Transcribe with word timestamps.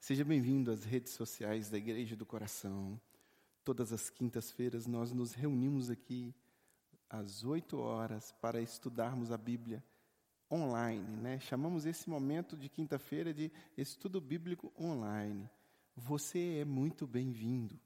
Seja 0.00 0.24
bem-vindo 0.24 0.70
às 0.70 0.84
redes 0.84 1.12
sociais 1.12 1.68
da 1.68 1.76
Igreja 1.76 2.16
do 2.16 2.24
Coração. 2.24 2.98
Todas 3.64 3.92
as 3.92 4.08
quintas-feiras 4.08 4.86
nós 4.86 5.12
nos 5.12 5.34
reunimos 5.34 5.90
aqui 5.90 6.34
às 7.10 7.44
8 7.44 7.76
horas 7.76 8.32
para 8.40 8.62
estudarmos 8.62 9.32
a 9.32 9.36
Bíblia 9.36 9.84
online, 10.50 11.16
né? 11.16 11.40
Chamamos 11.40 11.84
esse 11.84 12.08
momento 12.08 12.56
de 12.56 12.68
quinta-feira 12.68 13.34
de 13.34 13.50
estudo 13.76 14.20
bíblico 14.20 14.72
online. 14.80 15.50
Você 15.94 16.58
é 16.60 16.64
muito 16.64 17.06
bem-vindo. 17.06 17.78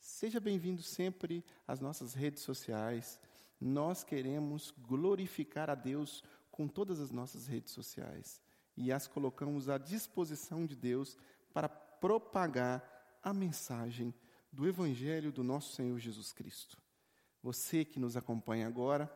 Seja 0.00 0.40
bem-vindo 0.40 0.82
sempre 0.82 1.44
às 1.66 1.78
nossas 1.78 2.14
redes 2.14 2.42
sociais. 2.42 3.20
Nós 3.60 4.02
queremos 4.02 4.72
glorificar 4.78 5.68
a 5.68 5.74
Deus 5.74 6.24
com 6.50 6.66
todas 6.66 6.98
as 6.98 7.12
nossas 7.12 7.46
redes 7.46 7.72
sociais 7.72 8.40
e 8.78 8.92
as 8.92 9.08
colocamos 9.08 9.68
à 9.68 9.76
disposição 9.76 10.64
de 10.64 10.76
Deus 10.76 11.18
para 11.52 11.68
propagar 11.68 13.18
a 13.20 13.34
mensagem 13.34 14.14
do 14.52 14.68
Evangelho 14.68 15.32
do 15.32 15.42
nosso 15.42 15.74
Senhor 15.74 15.98
Jesus 15.98 16.32
Cristo. 16.32 16.80
Você 17.42 17.84
que 17.84 17.98
nos 17.98 18.16
acompanha 18.16 18.68
agora 18.68 19.12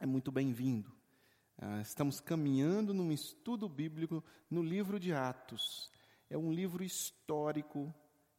é 0.00 0.06
muito 0.06 0.32
bem-vindo. 0.32 0.90
Ah, 1.58 1.82
estamos 1.82 2.18
caminhando 2.18 2.94
num 2.94 3.12
estudo 3.12 3.68
bíblico 3.68 4.24
no 4.50 4.62
livro 4.62 4.98
de 4.98 5.12
Atos. 5.12 5.90
É 6.30 6.38
um 6.38 6.50
livro 6.50 6.82
histórico 6.82 7.94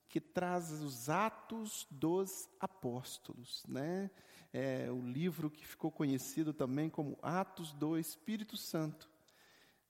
que 0.07 0.19
traz 0.19 0.71
os 0.71 1.09
atos 1.09 1.85
dos 1.91 2.49
apóstolos, 2.59 3.63
né? 3.67 4.09
É 4.51 4.89
o 4.91 4.99
livro 4.99 5.51
que 5.51 5.63
ficou 5.63 5.91
conhecido 5.91 6.51
também 6.55 6.89
como 6.89 7.19
Atos 7.21 7.71
do 7.71 7.99
Espírito 7.99 8.57
Santo 8.57 9.07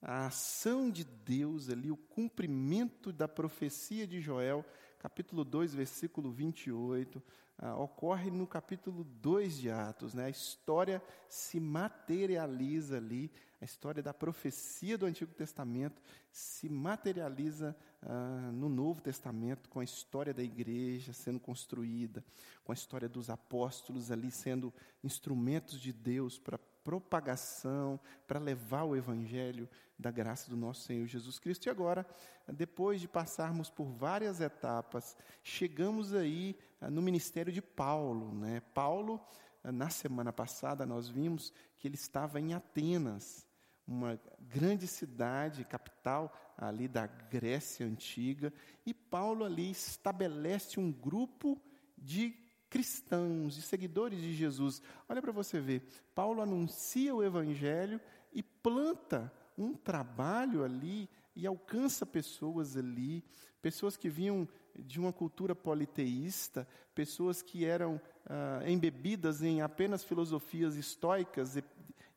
a 0.01 0.27
ação 0.27 0.89
de 0.89 1.03
Deus 1.03 1.69
ali, 1.69 1.91
o 1.91 1.97
cumprimento 1.97 3.11
da 3.11 3.27
profecia 3.27 4.07
de 4.07 4.21
Joel, 4.21 4.65
capítulo 4.97 5.43
2, 5.43 5.73
versículo 5.73 6.31
28, 6.31 7.21
ah, 7.57 7.75
ocorre 7.75 8.31
no 8.31 8.47
capítulo 8.47 9.03
2 9.03 9.57
de 9.57 9.69
Atos. 9.69 10.13
Né? 10.13 10.25
A 10.25 10.29
história 10.29 11.03
se 11.27 11.59
materializa 11.59 12.97
ali, 12.97 13.29
a 13.61 13.65
história 13.65 14.01
da 14.01 14.13
profecia 14.13 14.97
do 14.97 15.05
Antigo 15.05 15.33
Testamento 15.33 16.01
se 16.31 16.69
materializa 16.69 17.75
ah, 18.01 18.49
no 18.53 18.69
Novo 18.69 19.01
Testamento, 19.01 19.67
com 19.67 19.81
a 19.81 19.83
história 19.83 20.33
da 20.33 20.41
igreja 20.41 21.11
sendo 21.11 21.41
construída, 21.41 22.23
com 22.63 22.71
a 22.71 22.75
história 22.75 23.09
dos 23.09 23.29
apóstolos 23.29 24.09
ali 24.09 24.31
sendo 24.31 24.73
instrumentos 25.03 25.81
de 25.81 25.91
Deus 25.91 26.39
para 26.39 26.57
propagação, 26.83 27.99
para 28.27 28.39
levar 28.39 28.83
o 28.83 28.95
evangelho 28.95 29.69
da 29.97 30.11
graça 30.11 30.49
do 30.49 30.55
nosso 30.55 30.83
Senhor 30.83 31.05
Jesus 31.05 31.37
Cristo. 31.39 31.65
E 31.65 31.69
agora, 31.69 32.05
depois 32.47 33.01
de 33.01 33.07
passarmos 33.07 33.69
por 33.69 33.85
várias 33.85 34.39
etapas, 34.39 35.15
chegamos 35.43 36.13
aí 36.13 36.57
ah, 36.79 36.89
no 36.89 37.01
ministério 37.01 37.51
de 37.51 37.61
Paulo, 37.61 38.33
né? 38.33 38.61
Paulo, 38.73 39.19
ah, 39.63 39.71
na 39.71 39.89
semana 39.89 40.31
passada 40.31 40.85
nós 40.85 41.09
vimos 41.09 41.53
que 41.77 41.87
ele 41.87 41.95
estava 41.95 42.39
em 42.39 42.53
Atenas, 42.53 43.45
uma 43.85 44.19
grande 44.39 44.87
cidade, 44.87 45.65
capital 45.65 46.31
ali 46.55 46.87
da 46.87 47.07
Grécia 47.07 47.85
antiga, 47.85 48.53
e 48.85 48.93
Paulo 48.93 49.43
ali 49.43 49.71
estabelece 49.71 50.79
um 50.79 50.91
grupo 50.91 51.59
de 51.97 52.48
cristãos 52.69 53.57
e 53.57 53.61
seguidores 53.61 54.21
de 54.21 54.33
Jesus. 54.33 54.81
Olha 55.07 55.21
para 55.21 55.31
você 55.31 55.59
ver, 55.59 55.83
Paulo 56.13 56.41
anuncia 56.41 57.13
o 57.13 57.23
evangelho 57.23 57.99
e 58.31 58.43
planta 58.43 59.31
um 59.57 59.73
trabalho 59.73 60.63
ali 60.63 61.09
e 61.35 61.45
alcança 61.47 62.05
pessoas 62.05 62.77
ali, 62.77 63.23
pessoas 63.61 63.97
que 63.97 64.09
vinham 64.09 64.47
de 64.77 64.99
uma 64.99 65.11
cultura 65.11 65.55
politeísta, 65.55 66.67
pessoas 66.95 67.41
que 67.41 67.65
eram 67.65 67.99
ah, 68.25 68.61
embebidas 68.65 69.41
em 69.41 69.61
apenas 69.61 70.03
filosofias 70.03 70.75
estoicas 70.75 71.57
e, 71.57 71.63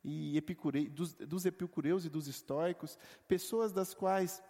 e 0.03 0.37
epicure, 0.37 0.87
dos, 0.87 1.13
dos 1.13 1.45
epicureus 1.45 2.05
e 2.05 2.09
dos 2.09 2.27
estoicos, 2.27 2.97
pessoas 3.27 3.71
das 3.71 3.93
quais 3.93 4.41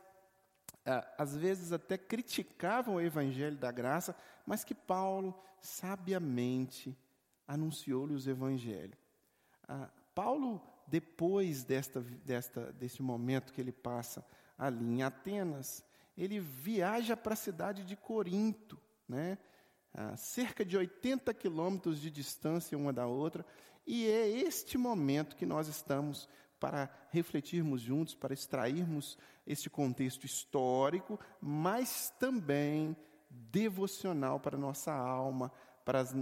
às 1.17 1.35
vezes 1.35 1.71
até 1.71 1.97
criticavam 1.97 2.95
o 2.95 3.01
evangelho 3.01 3.57
da 3.57 3.71
graça, 3.71 4.15
mas 4.45 4.63
que 4.63 4.75
Paulo 4.75 5.33
sabiamente 5.61 6.97
anunciou-lhes 7.47 8.25
o 8.25 8.29
evangelho. 8.29 8.97
Ah, 9.67 9.89
Paulo, 10.13 10.61
depois 10.87 11.63
desta, 11.63 12.01
desta, 12.01 12.71
desse 12.73 13.01
momento 13.01 13.53
que 13.53 13.61
ele 13.61 13.71
passa 13.71 14.25
ali 14.57 14.85
em 14.85 15.03
Atenas, 15.03 15.83
ele 16.17 16.39
viaja 16.39 17.15
para 17.15 17.33
a 17.33 17.37
cidade 17.37 17.83
de 17.83 17.95
Corinto, 17.95 18.79
né? 19.07 19.37
a 19.93 20.17
cerca 20.17 20.65
de 20.65 20.75
80 20.75 21.33
quilômetros 21.33 21.99
de 21.99 22.09
distância 22.09 22.77
uma 22.77 22.91
da 22.91 23.05
outra, 23.05 23.45
e 23.85 24.07
é 24.07 24.27
este 24.27 24.77
momento 24.77 25.35
que 25.35 25.45
nós 25.45 25.67
estamos 25.67 26.27
para 26.63 26.89
refletirmos 27.09 27.81
juntos, 27.81 28.15
para 28.15 28.33
extrairmos 28.33 29.17
este 29.45 29.69
contexto 29.69 30.25
histórico, 30.25 31.19
mas 31.41 32.09
também 32.17 32.95
devocional 33.29 34.39
para 34.39 34.55
a 34.55 34.59
nossa 34.59 34.93
alma, 34.93 35.51
para, 35.83 35.99
as 35.99 36.15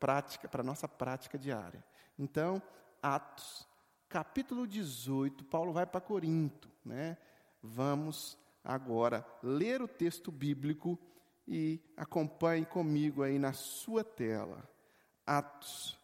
prática, 0.00 0.48
para 0.48 0.62
a 0.62 0.64
nossa 0.64 0.88
prática 0.88 1.38
diária. 1.38 1.84
Então, 2.18 2.62
Atos, 3.02 3.68
capítulo 4.08 4.66
18, 4.66 5.44
Paulo 5.44 5.74
vai 5.74 5.84
para 5.84 6.00
Corinto. 6.00 6.70
Né? 6.82 7.18
Vamos 7.62 8.38
agora 8.64 9.22
ler 9.42 9.82
o 9.82 9.86
texto 9.86 10.32
bíblico 10.32 10.98
e 11.46 11.78
acompanhe 11.98 12.64
comigo 12.64 13.22
aí 13.22 13.38
na 13.38 13.52
sua 13.52 14.02
tela. 14.02 14.66
Atos, 15.26 15.98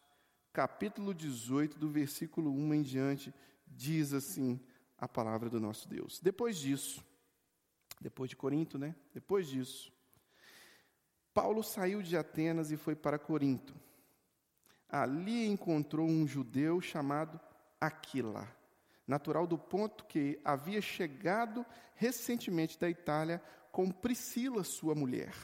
capítulo 0.53 1.15
18, 1.15 1.79
do 1.79 1.89
versículo 1.89 2.53
1 2.53 2.75
em 2.75 2.83
diante, 2.83 3.35
diz 3.71 4.13
assim 4.13 4.61
a 4.97 5.07
palavra 5.07 5.49
do 5.49 5.61
nosso 5.61 5.89
Deus. 5.89 6.21
Depois 6.21 6.57
disso, 6.57 7.05
depois 8.01 8.31
de 8.31 8.37
Corinto, 8.37 8.79
né? 8.79 8.95
Depois 9.15 9.47
disso, 9.47 9.93
Paulo 11.33 11.63
saiu 11.63 12.03
de 12.03 12.17
Atenas 12.17 12.71
e 12.71 12.77
foi 12.77 12.97
para 12.97 13.19
Corinto. 13.19 13.75
Ali 14.89 15.47
encontrou 15.47 16.09
um 16.09 16.27
judeu 16.27 16.81
chamado 16.81 17.39
Aquila, 17.81 18.49
natural 19.07 19.47
do 19.47 19.59
ponto 19.59 20.05
que 20.07 20.41
havia 20.45 20.81
chegado 20.81 21.65
recentemente 21.95 22.79
da 22.79 22.89
Itália 22.89 23.43
com 23.71 23.91
Priscila, 23.91 24.65
sua 24.65 24.95
mulher. 24.95 25.35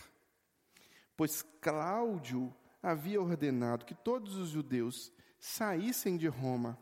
Pois 1.16 1.42
Cláudio 1.60 2.54
havia 2.82 3.20
ordenado 3.20 3.84
que 3.84 3.94
todos 3.94 4.36
os 4.36 4.48
judeus 4.48 5.12
saíssem 5.38 6.16
de 6.16 6.26
Roma 6.26 6.78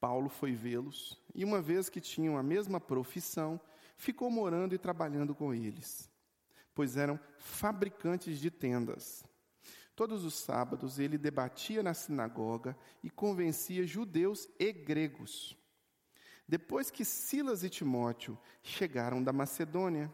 Paulo 0.00 0.28
foi 0.28 0.52
vê-los 0.52 1.20
e, 1.34 1.44
uma 1.44 1.60
vez 1.60 1.88
que 1.88 2.00
tinham 2.00 2.36
a 2.36 2.42
mesma 2.42 2.80
profissão, 2.80 3.60
ficou 3.96 4.30
morando 4.30 4.74
e 4.74 4.78
trabalhando 4.78 5.34
com 5.34 5.52
eles, 5.52 6.08
pois 6.74 6.96
eram 6.96 7.18
fabricantes 7.38 8.38
de 8.38 8.50
tendas. 8.50 9.24
Todos 9.96 10.24
os 10.24 10.34
sábados 10.34 11.00
ele 11.00 11.18
debatia 11.18 11.82
na 11.82 11.92
sinagoga 11.92 12.78
e 13.02 13.10
convencia 13.10 13.84
judeus 13.84 14.48
e 14.58 14.72
gregos. 14.72 15.56
Depois 16.46 16.90
que 16.90 17.04
Silas 17.04 17.64
e 17.64 17.68
Timóteo 17.68 18.38
chegaram 18.62 19.22
da 19.22 19.32
Macedônia, 19.32 20.10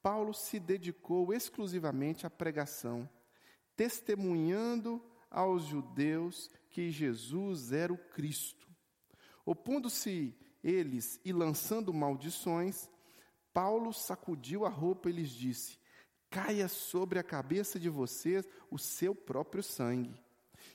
Paulo 0.00 0.32
se 0.32 0.60
dedicou 0.60 1.34
exclusivamente 1.34 2.24
à 2.24 2.30
pregação, 2.30 3.08
testemunhando 3.74 5.04
aos 5.28 5.64
judeus 5.64 6.48
que 6.70 6.90
Jesus 6.90 7.72
era 7.72 7.92
o 7.92 7.98
Cristo. 7.98 8.65
Opondo-se 9.46 10.36
eles 10.62 11.20
e 11.24 11.32
lançando 11.32 11.94
maldições, 11.94 12.90
Paulo 13.54 13.92
sacudiu 13.92 14.66
a 14.66 14.68
roupa 14.68 15.08
e 15.08 15.12
lhes 15.12 15.30
disse: 15.30 15.78
Caia 16.28 16.66
sobre 16.66 17.20
a 17.20 17.22
cabeça 17.22 17.78
de 17.78 17.88
vocês 17.88 18.44
o 18.68 18.76
seu 18.76 19.14
próprio 19.14 19.62
sangue. 19.62 20.20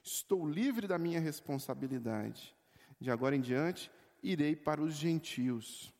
Estou 0.01 0.50
livre 0.50 0.88
da 0.88 0.97
minha 0.97 1.19
responsabilidade. 1.19 2.56
De 2.97 3.12
agora 3.12 3.35
em 3.35 3.41
diante, 3.41 3.91
irei 4.23 4.56
para 4.56 4.81
os 4.81 4.94
gentios. 4.94 5.94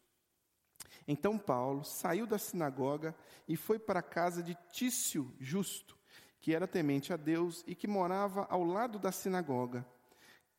Então 1.06 1.38
Paulo 1.38 1.84
saiu 1.84 2.26
da 2.26 2.38
sinagoga 2.38 3.14
e 3.48 3.58
foi 3.58 3.78
para 3.78 4.00
a 4.00 4.04
casa 4.04 4.42
de 4.42 4.56
Tício 4.72 5.36
Justo, 5.40 5.98
que 6.40 6.56
era 6.56 6.68
temente 6.68 7.12
a 7.12 7.18
Deus 7.18 7.66
e 7.68 7.76
que 7.76 7.88
morava 7.88 8.48
ao 8.50 8.64
lado 8.64 8.98
da 8.98 9.12
sinagoga. 9.12 9.86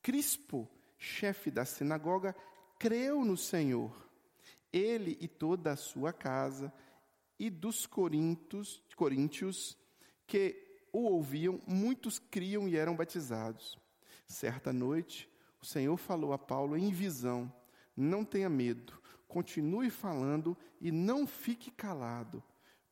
Crispo, 0.03 0.69
chefe 1.03 1.51
da 1.51 1.65
sinagoga, 1.65 2.35
creu 2.79 3.25
no 3.25 3.37
Senhor, 3.37 4.09
ele 4.73 5.19
e 5.21 5.27
toda 5.27 5.73
a 5.73 5.77
sua 5.77 6.13
casa, 6.13 6.73
e 7.39 7.51
dos 7.51 7.87
corintos, 7.87 8.83
coríntios 8.97 9.77
que 10.27 10.79
o 10.93 11.01
ouviam, 11.01 11.61
muitos 11.67 12.19
criam 12.19 12.69
e 12.69 12.77
eram 12.77 12.95
batizados. 12.95 13.77
Certa 14.29 14.73
noite, 14.73 15.29
o 15.61 15.67
Senhor 15.67 15.97
falou 15.97 16.33
a 16.33 16.39
Paulo 16.39 16.77
em 16.77 16.91
visão: 16.91 17.53
Não 17.97 18.25
tenha 18.25 18.49
medo, 18.49 19.01
continue 19.27 19.91
falando 19.91 20.57
e 20.81 20.93
não 20.93 21.27
fique 21.27 21.71
calado, 21.71 22.43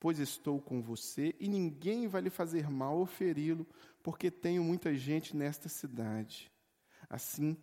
pois 0.01 0.19
estou 0.19 0.61
com 0.61 0.83
você 0.83 1.35
e 1.39 1.49
ninguém 1.49 2.09
vai 2.09 2.23
lhe 2.23 2.31
fazer 2.31 2.69
mal 2.69 2.99
ou 2.99 3.07
feri-lo, 3.07 3.67
porque 4.03 4.31
tenho 4.31 4.65
muita 4.65 4.95
gente 4.97 5.37
nesta 5.37 5.69
cidade. 5.69 6.51
Assim, 7.09 7.57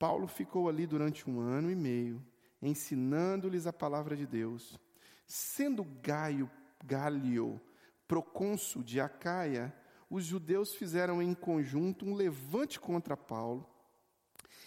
Paulo 0.00 0.26
ficou 0.26 0.66
ali 0.66 0.86
durante 0.86 1.28
um 1.28 1.40
ano 1.40 1.70
e 1.70 1.74
meio, 1.74 2.24
ensinando-lhes 2.62 3.66
a 3.66 3.72
palavra 3.72 4.16
de 4.16 4.26
Deus. 4.26 4.80
Sendo 5.26 5.84
Gaio 5.84 6.50
Galio 6.82 7.60
procônsul 8.08 8.82
de 8.82 8.98
Acaia, 8.98 9.70
os 10.08 10.24
judeus 10.24 10.74
fizeram 10.74 11.20
em 11.20 11.34
conjunto 11.34 12.06
um 12.06 12.14
levante 12.14 12.80
contra 12.80 13.14
Paulo 13.14 13.68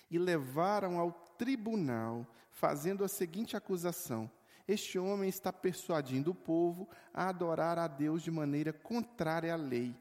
e 0.07 0.19
levaram 0.19 0.99
ao 0.99 1.11
tribunal, 1.11 2.27
fazendo 2.51 3.03
a 3.03 3.07
seguinte 3.07 3.57
acusação: 3.57 4.29
Este 4.67 4.99
homem 4.99 5.29
está 5.29 5.51
persuadindo 5.51 6.29
o 6.29 6.35
povo 6.35 6.87
a 7.11 7.29
adorar 7.29 7.79
a 7.79 7.87
Deus 7.87 8.21
de 8.21 8.29
maneira 8.29 8.71
contrária 8.71 9.51
à 9.51 9.57
lei. 9.57 9.95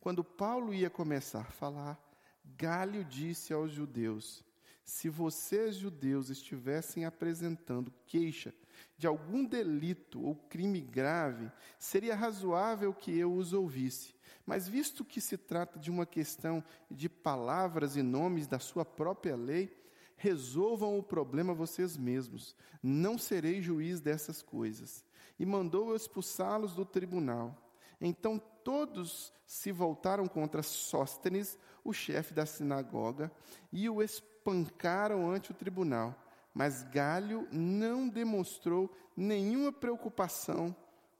Quando 0.00 0.24
Paulo 0.24 0.74
ia 0.74 0.90
começar 0.90 1.42
a 1.42 1.52
falar, 1.52 1.96
Galho 2.44 3.04
disse 3.04 3.52
aos 3.52 3.70
judeus: 3.70 4.44
Se 4.84 5.08
vocês, 5.08 5.76
judeus, 5.76 6.28
estivessem 6.28 7.04
apresentando 7.04 7.92
queixa 8.06 8.54
de 8.98 9.06
algum 9.06 9.44
delito 9.44 10.22
ou 10.22 10.34
crime 10.34 10.80
grave, 10.80 11.50
seria 11.78 12.14
razoável 12.14 12.92
que 12.92 13.16
eu 13.16 13.32
os 13.32 13.52
ouvisse. 13.52 14.14
Mas, 14.44 14.68
visto 14.68 15.04
que 15.04 15.20
se 15.20 15.38
trata 15.38 15.78
de 15.78 15.90
uma 15.90 16.04
questão 16.04 16.62
de 16.90 17.08
palavras 17.08 17.96
e 17.96 18.02
nomes 18.02 18.46
da 18.46 18.58
sua 18.58 18.84
própria 18.84 19.36
lei, 19.36 19.74
resolvam 20.16 20.98
o 20.98 21.02
problema 21.02 21.54
vocês 21.54 21.96
mesmos. 21.96 22.54
Não 22.82 23.16
serei 23.16 23.62
juiz 23.62 24.00
dessas 24.00 24.42
coisas. 24.42 25.04
E 25.38 25.46
mandou 25.46 25.96
expulsá-los 25.96 26.74
do 26.74 26.84
tribunal. 26.84 27.58
Então 28.00 28.38
todos 28.62 29.32
se 29.46 29.72
voltaram 29.72 30.26
contra 30.26 30.62
Sóstenes, 30.62 31.58
o 31.82 31.92
chefe 31.92 32.32
da 32.32 32.46
sinagoga, 32.46 33.32
e 33.72 33.88
o 33.88 34.02
espancaram 34.44 35.30
ante 35.30 35.50
o 35.50 35.54
tribunal. 35.54 36.14
Mas 36.52 36.84
Galho 36.84 37.48
não 37.50 38.08
demonstrou 38.08 38.94
nenhuma 39.16 39.72
preocupação 39.72 40.76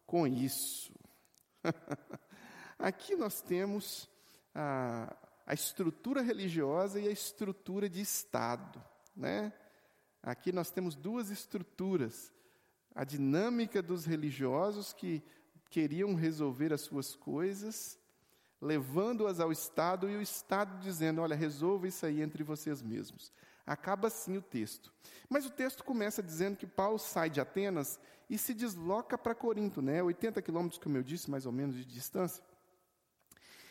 com 0.06 0.26
isso. 0.26 0.92
Aqui 2.78 3.16
nós 3.16 3.40
temos 3.40 4.08
a, 4.54 5.16
a 5.46 5.54
estrutura 5.54 6.20
religiosa 6.20 7.00
e 7.00 7.08
a 7.08 7.10
estrutura 7.10 7.88
de 7.88 8.00
Estado. 8.00 8.82
Né? 9.16 9.52
Aqui 10.22 10.52
nós 10.52 10.70
temos 10.70 10.94
duas 10.94 11.30
estruturas. 11.30 12.32
A 12.94 13.02
dinâmica 13.02 13.82
dos 13.82 14.04
religiosos 14.04 14.92
que 14.92 15.22
queriam 15.68 16.14
resolver 16.14 16.72
as 16.72 16.82
suas 16.82 17.16
coisas, 17.16 17.98
levando-as 18.64 19.38
ao 19.40 19.52
Estado 19.52 20.08
e 20.08 20.16
o 20.16 20.22
Estado 20.22 20.80
dizendo: 20.80 21.20
olha, 21.20 21.36
resolva 21.36 21.86
isso 21.86 22.04
aí 22.06 22.22
entre 22.22 22.42
vocês 22.42 22.82
mesmos. 22.82 23.30
Acaba 23.66 24.08
assim 24.08 24.36
o 24.36 24.42
texto. 24.42 24.92
Mas 25.28 25.46
o 25.46 25.50
texto 25.50 25.84
começa 25.84 26.22
dizendo 26.22 26.56
que 26.56 26.66
Paulo 26.66 26.98
sai 26.98 27.30
de 27.30 27.40
Atenas 27.40 28.00
e 28.28 28.36
se 28.36 28.52
desloca 28.52 29.16
para 29.16 29.34
Corinto, 29.34 29.80
né? 29.80 30.02
80 30.02 30.40
quilômetros, 30.42 30.78
como 30.78 30.96
eu 30.96 31.02
disse, 31.02 31.30
mais 31.30 31.46
ou 31.46 31.52
menos 31.52 31.76
de 31.76 31.84
distância. 31.84 32.42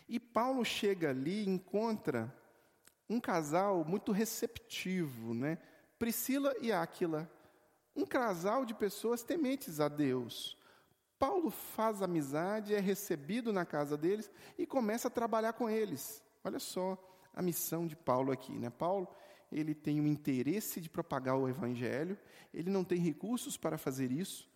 E 0.07 0.19
Paulo 0.19 0.63
chega 0.63 1.10
ali 1.10 1.44
e 1.44 1.50
encontra 1.50 2.34
um 3.10 3.19
casal 3.19 3.84
muito 3.84 4.12
receptivo, 4.12 5.34
né? 5.34 5.57
Priscila 5.98 6.54
e 6.62 6.72
Áquila, 6.72 7.30
um 7.95 8.06
casal 8.06 8.66
de 8.66 8.74
pessoas 8.74 9.24
tementes 9.24 9.80
a 9.80 9.88
Deus. 9.88 10.57
Paulo 11.19 11.50
faz 11.50 12.01
amizade, 12.01 12.74
é 12.74 12.80
recebido 12.80 13.54
na 13.54 13.65
casa 13.65 13.98
deles 13.98 14.30
e 14.57 14.65
começa 14.65 15.07
a 15.07 15.12
trabalhar 15.12 15.54
com 15.54 15.69
eles. 15.69 16.21
Olha 16.44 16.60
só 16.60 16.98
a 17.33 17.42
missão 17.42 17.88
de 17.88 17.95
Paulo 17.95 18.31
aqui, 18.31 18.51
né? 18.51 18.69
Paulo, 18.69 19.07
ele 19.51 19.74
tem 19.74 20.00
o 20.00 20.07
interesse 20.07 20.81
de 20.81 20.89
propagar 20.89 21.38
o 21.38 21.48
evangelho, 21.48 22.18
ele 22.54 22.69
não 22.69 22.83
tem 22.83 23.00
recursos 23.00 23.57
para 23.57 23.77
fazer 23.77 24.12
isso. 24.12 24.50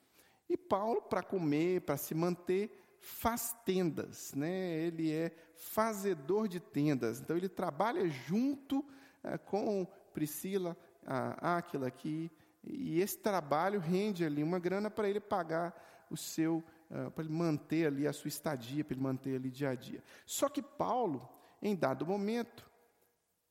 E 0.50 0.56
Paulo, 0.56 1.02
para 1.02 1.24
comer, 1.24 1.82
para 1.82 1.98
se 1.98 2.16
manter, 2.16 2.98
faz 3.00 3.56
tendas, 3.66 4.34
né? 4.34 4.78
Ele 4.80 5.12
é 5.12 5.32
fazedor 5.56 6.48
de 6.48 6.60
tendas. 6.60 7.20
Então 7.20 7.36
ele 7.38 7.50
trabalha 7.50 8.08
junto 8.10 8.84
é, 9.24 9.38
com 9.38 9.88
Priscila, 10.14 10.76
a 11.06 11.58
Áquila 11.58 11.88
aqui, 11.88 12.32
e 12.64 13.00
esse 13.00 13.18
trabalho 13.18 13.80
rende 13.80 14.26
ali 14.26 14.44
uma 14.44 14.60
grana 14.60 14.90
para 14.90 15.10
ele 15.10 15.22
pagar 15.22 15.74
o 16.10 16.18
seu, 16.18 16.64
uh, 16.90 17.12
para 17.12 17.24
ele 17.24 17.34
manter 17.34 17.88
ali 17.88 18.08
a 18.08 18.14
sua 18.14 18.28
estadia, 18.28 18.84
para 18.84 18.94
ele 18.94 19.04
manter 19.04 19.36
ali 19.36 19.50
dia 19.50 19.70
a 19.70 19.76
dia. 19.76 20.04
Só 20.26 20.50
que 20.50 20.62
Paulo, 20.62 21.28
em 21.62 21.76
dado 21.76 22.06
momento, 22.06 22.70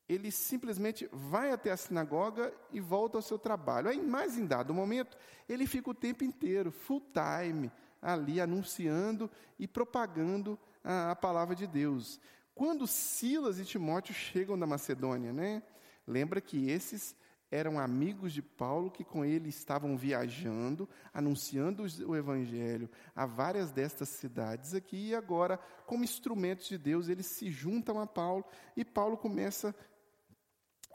ele 0.08 0.30
simplesmente 0.30 1.08
vai 1.12 1.50
até 1.50 1.70
a 1.70 1.76
sinagoga 1.76 2.52
e 2.72 2.80
volta 2.80 3.18
ao 3.18 3.22
seu 3.22 3.38
trabalho. 3.38 3.88
Aí, 3.88 4.00
mais 4.00 4.38
em 4.38 4.46
dado 4.46 4.72
momento, 4.72 5.16
ele 5.48 5.66
fica 5.66 5.90
o 5.90 5.94
tempo 5.94 6.22
inteiro, 6.22 6.70
full 6.70 7.02
time, 7.12 7.70
ali 8.00 8.40
anunciando 8.40 9.30
e 9.58 9.66
propagando 9.66 10.58
a, 10.84 11.10
a 11.10 11.16
palavra 11.16 11.56
de 11.56 11.66
Deus. 11.66 12.20
Quando 12.54 12.86
Silas 12.86 13.58
e 13.58 13.64
Timóteo 13.64 14.14
chegam 14.14 14.58
da 14.58 14.66
Macedônia, 14.66 15.32
né? 15.32 15.62
Lembra 16.06 16.40
que 16.40 16.70
esses 16.70 17.14
eram 17.50 17.78
amigos 17.78 18.32
de 18.32 18.42
Paulo 18.42 18.90
que 18.90 19.04
com 19.04 19.24
ele 19.24 19.48
estavam 19.48 19.96
viajando, 19.96 20.88
anunciando 21.12 21.84
o 22.06 22.16
evangelho 22.16 22.90
a 23.14 23.24
várias 23.24 23.70
destas 23.70 24.08
cidades 24.08 24.74
aqui 24.74 25.08
e 25.08 25.14
agora, 25.14 25.58
como 25.86 26.04
instrumentos 26.04 26.66
de 26.66 26.76
Deus, 26.76 27.08
eles 27.08 27.26
se 27.26 27.50
juntam 27.50 28.00
a 28.00 28.06
Paulo 28.06 28.44
e 28.76 28.84
Paulo 28.84 29.16
começa 29.16 29.74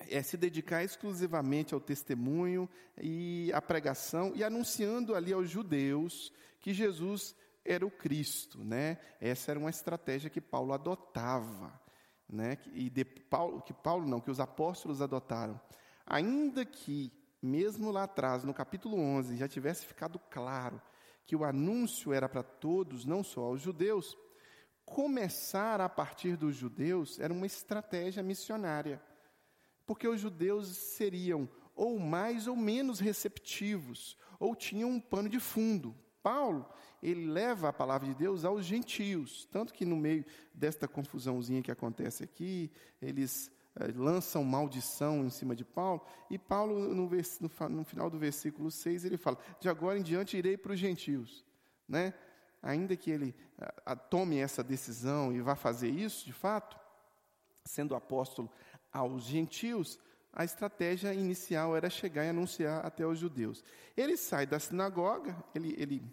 é, 0.10 0.22
se 0.22 0.38
dedicar 0.38 0.84
exclusivamente 0.84 1.74
ao 1.74 1.80
testemunho 1.80 2.70
e 3.00 3.52
à 3.54 3.62
pregação 3.62 4.34
e 4.36 4.44
anunciando 4.44 5.16
ali 5.16 5.32
aos 5.32 5.50
judeus 5.50 6.32
que 6.60 6.74
Jesus 6.74 7.36
era 7.64 7.86
o 7.86 7.92
Cristo, 7.92 8.64
né? 8.64 8.98
Essa 9.20 9.52
era 9.52 9.60
uma 9.60 9.70
estratégia 9.70 10.30
que 10.30 10.42
Paulo 10.42 10.74
adotava, 10.74 11.80
né? 12.28 12.58
E 12.74 12.90
de 12.90 13.06
Paulo, 13.06 13.62
que 13.62 13.74
Paulo 13.74 14.08
não, 14.08 14.20
que 14.20 14.32
os 14.32 14.40
apóstolos 14.40 15.02
adotaram. 15.02 15.60
Ainda 16.06 16.66
que 16.66 17.12
mesmo 17.42 17.92
lá 17.92 18.04
atrás, 18.04 18.44
no 18.44 18.54
capítulo 18.54 18.98
11, 18.98 19.36
já 19.36 19.48
tivesse 19.48 19.86
ficado 19.86 20.20
claro 20.30 20.82
que 21.26 21.36
o 21.36 21.44
anúncio 21.44 22.14
era 22.14 22.30
para 22.30 22.44
todos, 22.44 23.06
não 23.06 23.24
só 23.24 23.42
aos 23.42 23.62
judeus, 23.62 24.18
começar 24.86 25.80
a 25.82 25.90
partir 25.90 26.36
dos 26.36 26.56
judeus 26.56 27.20
era 27.20 27.34
uma 27.34 27.46
estratégia 27.46 28.22
missionária 28.22 29.02
porque 29.92 30.08
os 30.08 30.22
judeus 30.22 30.68
seriam 30.68 31.50
ou 31.76 32.00
mais 32.00 32.48
ou 32.48 32.56
menos 32.56 33.02
receptivos, 33.02 34.18
ou 34.40 34.56
tinham 34.56 34.90
um 34.90 35.02
pano 35.02 35.28
de 35.28 35.38
fundo. 35.38 35.94
Paulo, 36.24 36.66
ele 37.04 37.26
leva 37.26 37.68
a 37.68 37.74
palavra 37.74 38.08
de 38.08 38.14
Deus 38.14 38.46
aos 38.46 38.66
gentios, 38.66 39.50
tanto 39.52 39.74
que 39.74 39.86
no 39.86 39.98
meio 39.98 40.26
desta 40.54 40.88
confusãozinha 40.88 41.62
que 41.62 41.72
acontece 41.72 42.24
aqui, 42.24 42.72
eles 43.02 43.52
lançam 43.96 44.44
maldição 44.44 45.26
em 45.26 45.30
cima 45.30 45.56
de 45.56 45.64
Paulo, 45.64 46.06
e 46.30 46.38
Paulo, 46.38 46.94
no, 46.94 47.10
no, 47.10 47.70
no, 47.70 47.84
final 47.84 48.10
do 48.10 48.20
versículo 48.20 48.70
6, 48.70 49.06
ele 49.06 49.18
fala: 49.18 49.38
De 49.60 49.70
agora 49.70 49.98
em 49.98 50.04
diante 50.04 50.38
irei 50.38 50.58
para 50.58 50.74
os 50.74 50.80
gentios. 50.80 51.46
Né? 51.88 52.14
Ainda 52.62 52.96
que 52.96 53.10
ele 53.10 53.36
a, 53.60 53.94
a, 53.94 53.96
tome 53.96 54.38
essa 54.38 54.64
decisão 54.64 55.32
e 55.32 55.42
vá 55.42 55.56
fazer 55.56 55.90
isso, 55.90 56.26
de 56.26 56.34
fato, 56.34 56.78
sendo 57.66 57.96
apóstolo 57.96 58.50
aos 58.92 59.24
gentios, 59.24 59.98
a 60.34 60.44
estratégia 60.44 61.14
inicial 61.14 61.76
era 61.76 61.90
chegar 61.90 62.26
e 62.26 62.30
anunciar 62.30 62.86
até 62.86 63.06
os 63.06 63.20
judeus. 63.20 63.64
Ele 63.96 64.16
sai 64.16 64.46
da 64.46 64.60
sinagoga, 64.60 65.36
ele, 65.54 65.76
ele, 65.78 66.04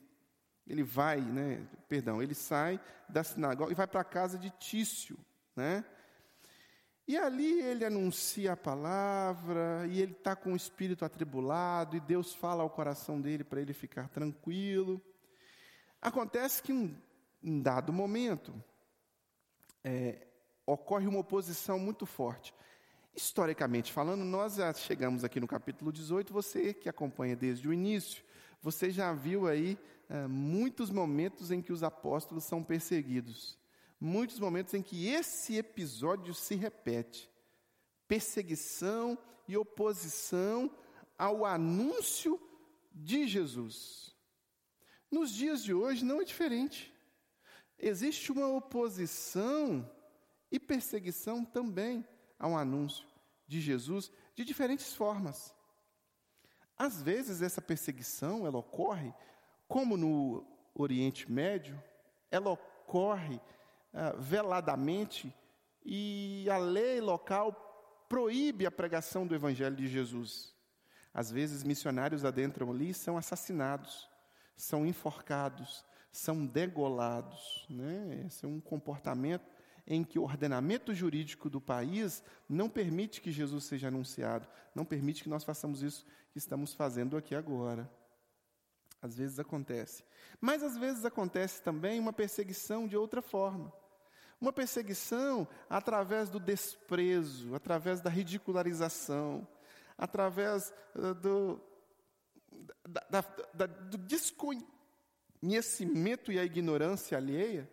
ele 0.66 0.82
vai, 0.82 1.20
né, 1.20 1.66
perdão, 1.88 2.22
ele 2.22 2.34
sai 2.34 2.80
da 3.08 3.22
sinagoga 3.22 3.72
e 3.72 3.76
vai 3.76 3.86
para 3.86 4.00
a 4.00 4.04
casa 4.04 4.38
de 4.38 4.50
Tício, 4.50 5.18
né? 5.54 5.84
E 7.08 7.16
ali 7.16 7.58
ele 7.62 7.86
anuncia 7.86 8.52
a 8.52 8.56
palavra, 8.56 9.86
e 9.88 10.02
ele 10.02 10.12
está 10.12 10.36
com 10.36 10.52
o 10.52 10.56
espírito 10.56 11.06
atribulado, 11.06 11.96
e 11.96 12.00
Deus 12.00 12.34
fala 12.34 12.62
ao 12.62 12.68
coração 12.68 13.18
dele 13.18 13.42
para 13.42 13.62
ele 13.62 13.72
ficar 13.72 14.10
tranquilo. 14.10 15.00
Acontece 16.02 16.62
que, 16.62 16.70
em 16.70 16.94
um 17.42 17.62
dado 17.62 17.94
momento, 17.94 18.52
é, 19.82 20.26
ocorre 20.66 21.06
uma 21.06 21.20
oposição 21.20 21.78
muito 21.78 22.04
forte. 22.04 22.54
Historicamente 23.16 23.90
falando, 23.90 24.22
nós 24.22 24.56
já 24.56 24.70
chegamos 24.74 25.24
aqui 25.24 25.40
no 25.40 25.48
capítulo 25.48 25.90
18, 25.90 26.30
você 26.30 26.74
que 26.74 26.90
acompanha 26.90 27.34
desde 27.34 27.66
o 27.66 27.72
início, 27.72 28.22
você 28.60 28.90
já 28.90 29.14
viu 29.14 29.46
aí 29.46 29.78
é, 30.10 30.26
muitos 30.26 30.90
momentos 30.90 31.50
em 31.50 31.62
que 31.62 31.72
os 31.72 31.82
apóstolos 31.82 32.44
são 32.44 32.62
perseguidos, 32.62 33.58
muitos 34.00 34.38
momentos 34.38 34.74
em 34.74 34.82
que 34.82 35.08
esse 35.08 35.56
episódio 35.56 36.34
se 36.34 36.54
repete 36.54 37.30
perseguição 38.06 39.18
e 39.46 39.56
oposição 39.56 40.74
ao 41.16 41.44
anúncio 41.44 42.40
de 42.90 43.28
Jesus. 43.28 44.16
Nos 45.10 45.30
dias 45.30 45.62
de 45.62 45.74
hoje 45.74 46.04
não 46.04 46.20
é 46.20 46.24
diferente. 46.24 46.92
Existe 47.78 48.32
uma 48.32 48.48
oposição 48.48 49.88
e 50.50 50.58
perseguição 50.58 51.44
também 51.44 52.06
ao 52.38 52.56
anúncio 52.56 53.06
de 53.46 53.60
Jesus 53.60 54.10
de 54.34 54.44
diferentes 54.44 54.94
formas. 54.94 55.54
Às 56.76 57.02
vezes 57.02 57.42
essa 57.42 57.60
perseguição 57.60 58.46
ela 58.46 58.58
ocorre, 58.58 59.12
como 59.66 59.96
no 59.96 60.46
Oriente 60.74 61.30
Médio, 61.30 61.82
ela 62.30 62.50
ocorre 62.50 63.40
ah, 63.92 64.14
veladamente 64.18 65.35
e 65.85 66.47
a 66.50 66.59
lei 66.59 67.00
local 67.00 68.07
proíbe 68.09 68.66
a 68.66 68.71
pregação 68.71 69.26
do 69.26 69.35
Evangelho 69.35 69.76
de 69.76 69.88
Jesus. 69.88 70.54
Às 71.12 71.30
vezes 71.30 71.64
missionários 71.64 72.25
adentram 72.25 72.71
ali 72.71 72.90
e 72.90 72.95
são 72.95 73.16
assassinados, 73.16 74.09
são 74.57 74.87
enforcados, 74.87 75.85
são 76.12 76.45
degolados. 76.47 77.66
Né? 77.68 78.25
Esse 78.26 78.45
é 78.45 78.49
um 78.49 78.61
comportamento 78.61 79.50
em 79.87 80.04
que 80.04 80.18
o 80.18 80.23
ordenamento 80.23 80.95
jurídico 80.95 81.49
do 81.49 81.61
país 81.61 82.23
não 82.49 82.68
permite 82.68 83.23
que 83.23 83.33
Jesus 83.33 83.64
seja 83.64 83.88
anunciado, 83.88 84.47
não 84.75 84.85
permite 84.85 85.23
que 85.23 85.30
nós 85.30 85.45
façamos 85.45 85.83
isso 85.83 86.04
que 86.30 86.38
estamos 86.38 86.75
fazendo 86.75 87.16
aqui 87.16 87.35
agora. 87.35 87.90
Às 89.00 89.16
vezes 89.16 89.38
acontece. 89.38 90.04
Mas 90.40 90.62
às 90.62 90.76
vezes 90.76 91.04
acontece 91.04 91.62
também 91.62 91.99
uma 91.99 92.12
perseguição 92.12 92.87
de 92.87 92.97
outra 92.97 93.23
forma. 93.23 93.73
Uma 94.40 94.52
perseguição 94.52 95.49
através 95.68 96.30
do 96.30 96.38
desprezo, 96.38 97.52
através 97.54 98.00
da 98.00 98.09
ridicularização, 98.09 99.47
através 99.97 100.73
uh, 100.95 101.12
do, 101.14 101.61
da, 102.88 103.04
da, 103.11 103.25
da, 103.52 103.66
do 103.66 103.99
desconhecimento 103.99 106.30
e 106.30 106.38
a 106.38 106.45
ignorância 106.45 107.18
alheia, 107.18 107.68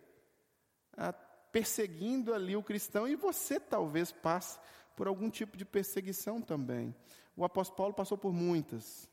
perseguindo 1.52 2.34
ali 2.34 2.56
o 2.56 2.62
cristão, 2.62 3.08
e 3.08 3.16
você 3.16 3.60
talvez 3.60 4.12
passe 4.12 4.58
por 4.94 5.06
algum 5.06 5.30
tipo 5.30 5.56
de 5.56 5.64
perseguição 5.64 6.40
também. 6.40 6.94
O 7.36 7.44
apóstolo 7.44 7.76
Paulo 7.76 7.94
passou 7.94 8.18
por 8.18 8.32
muitas. 8.32 9.08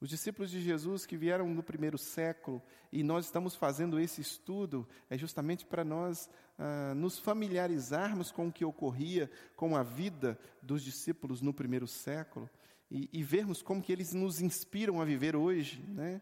Os 0.00 0.08
discípulos 0.08 0.50
de 0.50 0.60
Jesus 0.60 1.04
que 1.04 1.16
vieram 1.16 1.48
no 1.48 1.62
primeiro 1.62 1.98
século, 1.98 2.62
e 2.92 3.02
nós 3.02 3.24
estamos 3.24 3.56
fazendo 3.56 3.98
esse 3.98 4.20
estudo, 4.20 4.86
é 5.10 5.18
justamente 5.18 5.66
para 5.66 5.84
nós 5.84 6.30
ah, 6.56 6.94
nos 6.94 7.18
familiarizarmos 7.18 8.30
com 8.30 8.46
o 8.46 8.52
que 8.52 8.64
ocorria 8.64 9.30
com 9.56 9.76
a 9.76 9.82
vida 9.82 10.38
dos 10.62 10.84
discípulos 10.84 11.40
no 11.40 11.52
primeiro 11.52 11.86
século 11.86 12.48
e, 12.90 13.08
e 13.12 13.22
vermos 13.22 13.60
como 13.60 13.82
que 13.82 13.92
eles 13.92 14.12
nos 14.14 14.40
inspiram 14.40 15.00
a 15.00 15.04
viver 15.04 15.34
hoje. 15.34 15.82
Né? 15.88 16.20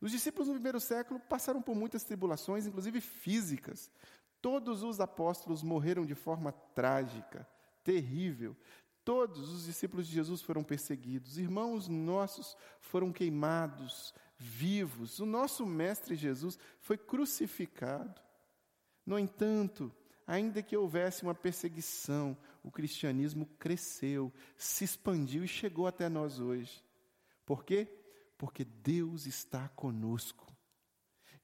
Os 0.00 0.10
discípulos 0.10 0.48
no 0.48 0.54
primeiro 0.54 0.78
século 0.78 1.18
passaram 1.18 1.62
por 1.62 1.74
muitas 1.74 2.04
tribulações, 2.04 2.66
inclusive 2.66 3.00
físicas. 3.00 3.90
Todos 4.42 4.82
os 4.82 5.00
apóstolos 5.00 5.62
morreram 5.62 6.04
de 6.04 6.14
forma 6.14 6.52
trágica, 6.52 7.48
terrível. 7.82 8.54
Todos 9.06 9.52
os 9.52 9.66
discípulos 9.66 10.08
de 10.08 10.14
Jesus 10.14 10.42
foram 10.42 10.64
perseguidos. 10.64 11.38
Irmãos 11.38 11.86
nossos 11.86 12.56
foram 12.80 13.12
queimados, 13.12 14.12
vivos. 14.36 15.20
O 15.20 15.24
nosso 15.24 15.64
Mestre 15.64 16.16
Jesus 16.16 16.58
foi 16.80 16.98
crucificado. 16.98 18.20
No 19.06 19.16
entanto, 19.16 19.94
ainda 20.26 20.60
que 20.60 20.76
houvesse 20.76 21.22
uma 21.22 21.36
perseguição, 21.36 22.36
o 22.64 22.70
cristianismo 22.72 23.46
cresceu, 23.60 24.32
se 24.56 24.82
expandiu 24.82 25.44
e 25.44 25.48
chegou 25.48 25.86
até 25.86 26.08
nós 26.08 26.40
hoje. 26.40 26.82
Por 27.44 27.64
quê? 27.64 27.86
Porque 28.36 28.64
Deus 28.64 29.24
está 29.24 29.68
conosco. 29.68 30.52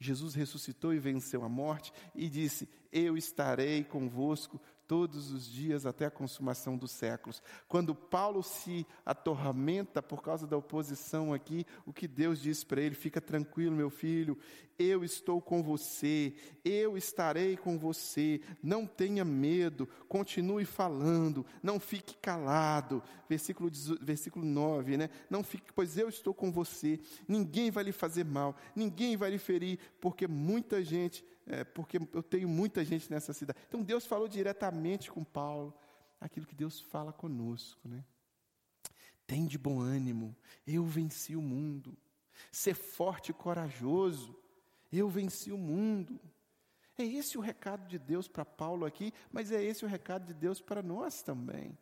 Jesus 0.00 0.34
ressuscitou 0.34 0.92
e 0.92 0.98
venceu 0.98 1.44
a 1.44 1.48
morte 1.48 1.92
e 2.12 2.28
disse: 2.28 2.68
Eu 2.90 3.16
estarei 3.16 3.84
convosco 3.84 4.60
todos 4.92 5.32
os 5.32 5.50
dias 5.50 5.86
até 5.86 6.04
a 6.04 6.10
consumação 6.10 6.76
dos 6.76 6.90
séculos. 6.90 7.42
Quando 7.66 7.94
Paulo 7.94 8.42
se 8.42 8.86
atormenta 9.06 10.02
por 10.02 10.22
causa 10.22 10.46
da 10.46 10.54
oposição 10.54 11.32
aqui, 11.32 11.64
o 11.86 11.94
que 11.94 12.06
Deus 12.06 12.42
diz 12.42 12.62
para 12.62 12.82
ele: 12.82 12.94
fica 12.94 13.18
tranquilo, 13.18 13.74
meu 13.74 13.88
filho, 13.88 14.36
eu 14.78 15.02
estou 15.02 15.40
com 15.40 15.62
você, 15.62 16.34
eu 16.62 16.98
estarei 16.98 17.56
com 17.56 17.78
você, 17.78 18.42
não 18.62 18.86
tenha 18.86 19.24
medo, 19.24 19.88
continue 20.10 20.66
falando, 20.66 21.46
não 21.62 21.80
fique 21.80 22.14
calado. 22.18 23.02
Versículo, 23.26 23.70
versículo 23.98 24.44
9, 24.44 24.98
né? 24.98 25.08
Não 25.30 25.42
fique, 25.42 25.72
pois 25.72 25.96
eu 25.96 26.10
estou 26.10 26.34
com 26.34 26.52
você, 26.52 27.00
ninguém 27.26 27.70
vai 27.70 27.84
lhe 27.84 27.92
fazer 27.92 28.26
mal, 28.26 28.54
ninguém 28.76 29.16
vai 29.16 29.30
lhe 29.30 29.38
ferir, 29.38 29.78
porque 29.98 30.28
muita 30.28 30.84
gente 30.84 31.24
é, 31.52 31.64
porque 31.64 31.98
eu 32.14 32.22
tenho 32.22 32.48
muita 32.48 32.82
gente 32.82 33.10
nessa 33.10 33.34
cidade. 33.34 33.58
Então 33.68 33.82
Deus 33.82 34.06
falou 34.06 34.26
diretamente 34.26 35.10
com 35.10 35.22
Paulo, 35.22 35.74
aquilo 36.18 36.46
que 36.46 36.54
Deus 36.54 36.80
fala 36.80 37.12
conosco, 37.12 37.86
né? 37.86 38.02
Tem 39.26 39.46
de 39.46 39.58
bom 39.58 39.78
ânimo, 39.78 40.34
eu 40.66 40.84
venci 40.84 41.36
o 41.36 41.42
mundo. 41.42 41.96
Ser 42.50 42.74
forte 42.74 43.30
e 43.30 43.34
corajoso, 43.34 44.34
eu 44.90 45.10
venci 45.10 45.52
o 45.52 45.58
mundo. 45.58 46.18
É 46.96 47.04
esse 47.04 47.36
o 47.36 47.40
recado 47.40 47.86
de 47.86 47.98
Deus 47.98 48.26
para 48.26 48.44
Paulo 48.44 48.86
aqui, 48.86 49.12
mas 49.30 49.52
é 49.52 49.62
esse 49.62 49.84
o 49.84 49.88
recado 49.88 50.26
de 50.26 50.34
Deus 50.34 50.60
para 50.60 50.82
nós 50.82 51.22
também. 51.22 51.76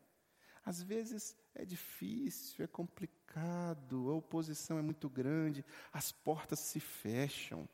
Às 0.65 0.83
vezes 0.83 1.37
é 1.55 1.65
difícil, 1.65 2.65
é 2.65 2.67
complicado, 2.67 4.11
a 4.11 4.15
oposição 4.15 4.79
é 4.79 4.83
muito 4.83 5.09
grande, 5.09 5.65
as 5.93 6.11
portas 6.11 6.59
se 6.59 6.81
fecham. 6.81 7.69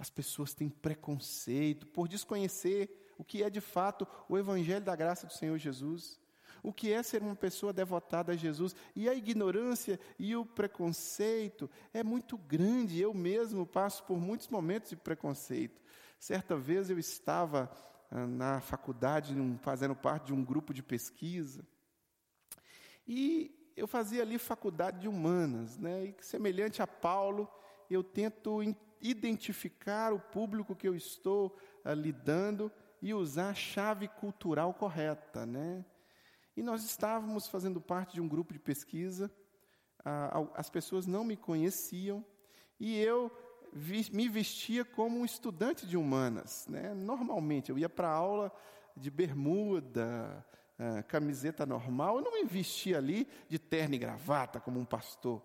As 0.00 0.08
pessoas 0.08 0.54
têm 0.54 0.70
preconceito 0.70 1.86
por 1.86 2.08
desconhecer 2.08 3.12
o 3.18 3.22
que 3.22 3.42
é 3.42 3.50
de 3.50 3.60
fato 3.60 4.08
o 4.30 4.38
Evangelho 4.38 4.82
da 4.82 4.96
graça 4.96 5.26
do 5.26 5.32
Senhor 5.34 5.58
Jesus. 5.58 6.18
O 6.62 6.72
que 6.72 6.90
é 6.90 7.02
ser 7.02 7.20
uma 7.20 7.36
pessoa 7.36 7.70
devotada 7.70 8.32
a 8.32 8.36
Jesus. 8.36 8.74
E 8.96 9.10
a 9.10 9.14
ignorância 9.14 10.00
e 10.18 10.34
o 10.34 10.46
preconceito 10.46 11.68
é 11.92 12.02
muito 12.02 12.38
grande. 12.38 12.98
Eu 12.98 13.12
mesmo 13.12 13.66
passo 13.66 14.02
por 14.04 14.18
muitos 14.18 14.48
momentos 14.48 14.88
de 14.88 14.96
preconceito. 14.96 15.82
Certa 16.18 16.56
vez 16.56 16.88
eu 16.88 16.98
estava 16.98 17.70
ah, 18.10 18.26
na 18.26 18.58
faculdade, 18.62 19.34
fazendo 19.60 19.94
parte 19.94 20.28
de 20.28 20.32
um 20.32 20.42
grupo 20.42 20.72
de 20.72 20.82
pesquisa. 20.82 21.62
E 23.06 23.70
eu 23.76 23.86
fazia 23.86 24.22
ali 24.22 24.38
faculdade 24.38 25.00
de 25.00 25.08
humanas, 25.08 25.76
né? 25.76 26.06
E 26.06 26.16
semelhante 26.22 26.80
a 26.80 26.86
Paulo, 26.86 27.46
eu 27.90 28.02
tento 28.02 28.62
identificar 29.00 30.12
o 30.12 30.20
público 30.20 30.76
que 30.76 30.86
eu 30.86 30.94
estou 30.94 31.56
uh, 31.84 31.92
lidando 31.92 32.70
e 33.00 33.14
usar 33.14 33.50
a 33.50 33.54
chave 33.54 34.08
cultural 34.08 34.74
correta, 34.74 35.46
né? 35.46 35.84
E 36.56 36.62
nós 36.62 36.84
estávamos 36.84 37.48
fazendo 37.48 37.80
parte 37.80 38.14
de 38.14 38.20
um 38.20 38.28
grupo 38.28 38.52
de 38.52 38.58
pesquisa, 38.58 39.30
uh, 40.00 40.50
as 40.54 40.68
pessoas 40.68 41.06
não 41.06 41.24
me 41.24 41.36
conheciam 41.36 42.24
e 42.78 42.98
eu 42.98 43.30
me 44.12 44.28
vestia 44.28 44.84
como 44.84 45.20
um 45.20 45.24
estudante 45.24 45.86
de 45.86 45.96
humanas, 45.96 46.66
né? 46.68 46.92
Normalmente 46.92 47.70
eu 47.70 47.78
ia 47.78 47.88
para 47.88 48.10
aula 48.10 48.52
de 48.96 49.10
bermuda, 49.10 50.44
uh, 50.78 51.04
camiseta 51.06 51.64
normal, 51.64 52.18
eu 52.18 52.24
não 52.24 52.34
me 52.34 52.44
vestia 52.44 52.98
ali 52.98 53.26
de 53.48 53.58
terno 53.58 53.94
e 53.94 53.98
gravata 53.98 54.60
como 54.60 54.78
um 54.78 54.84
pastor. 54.84 55.42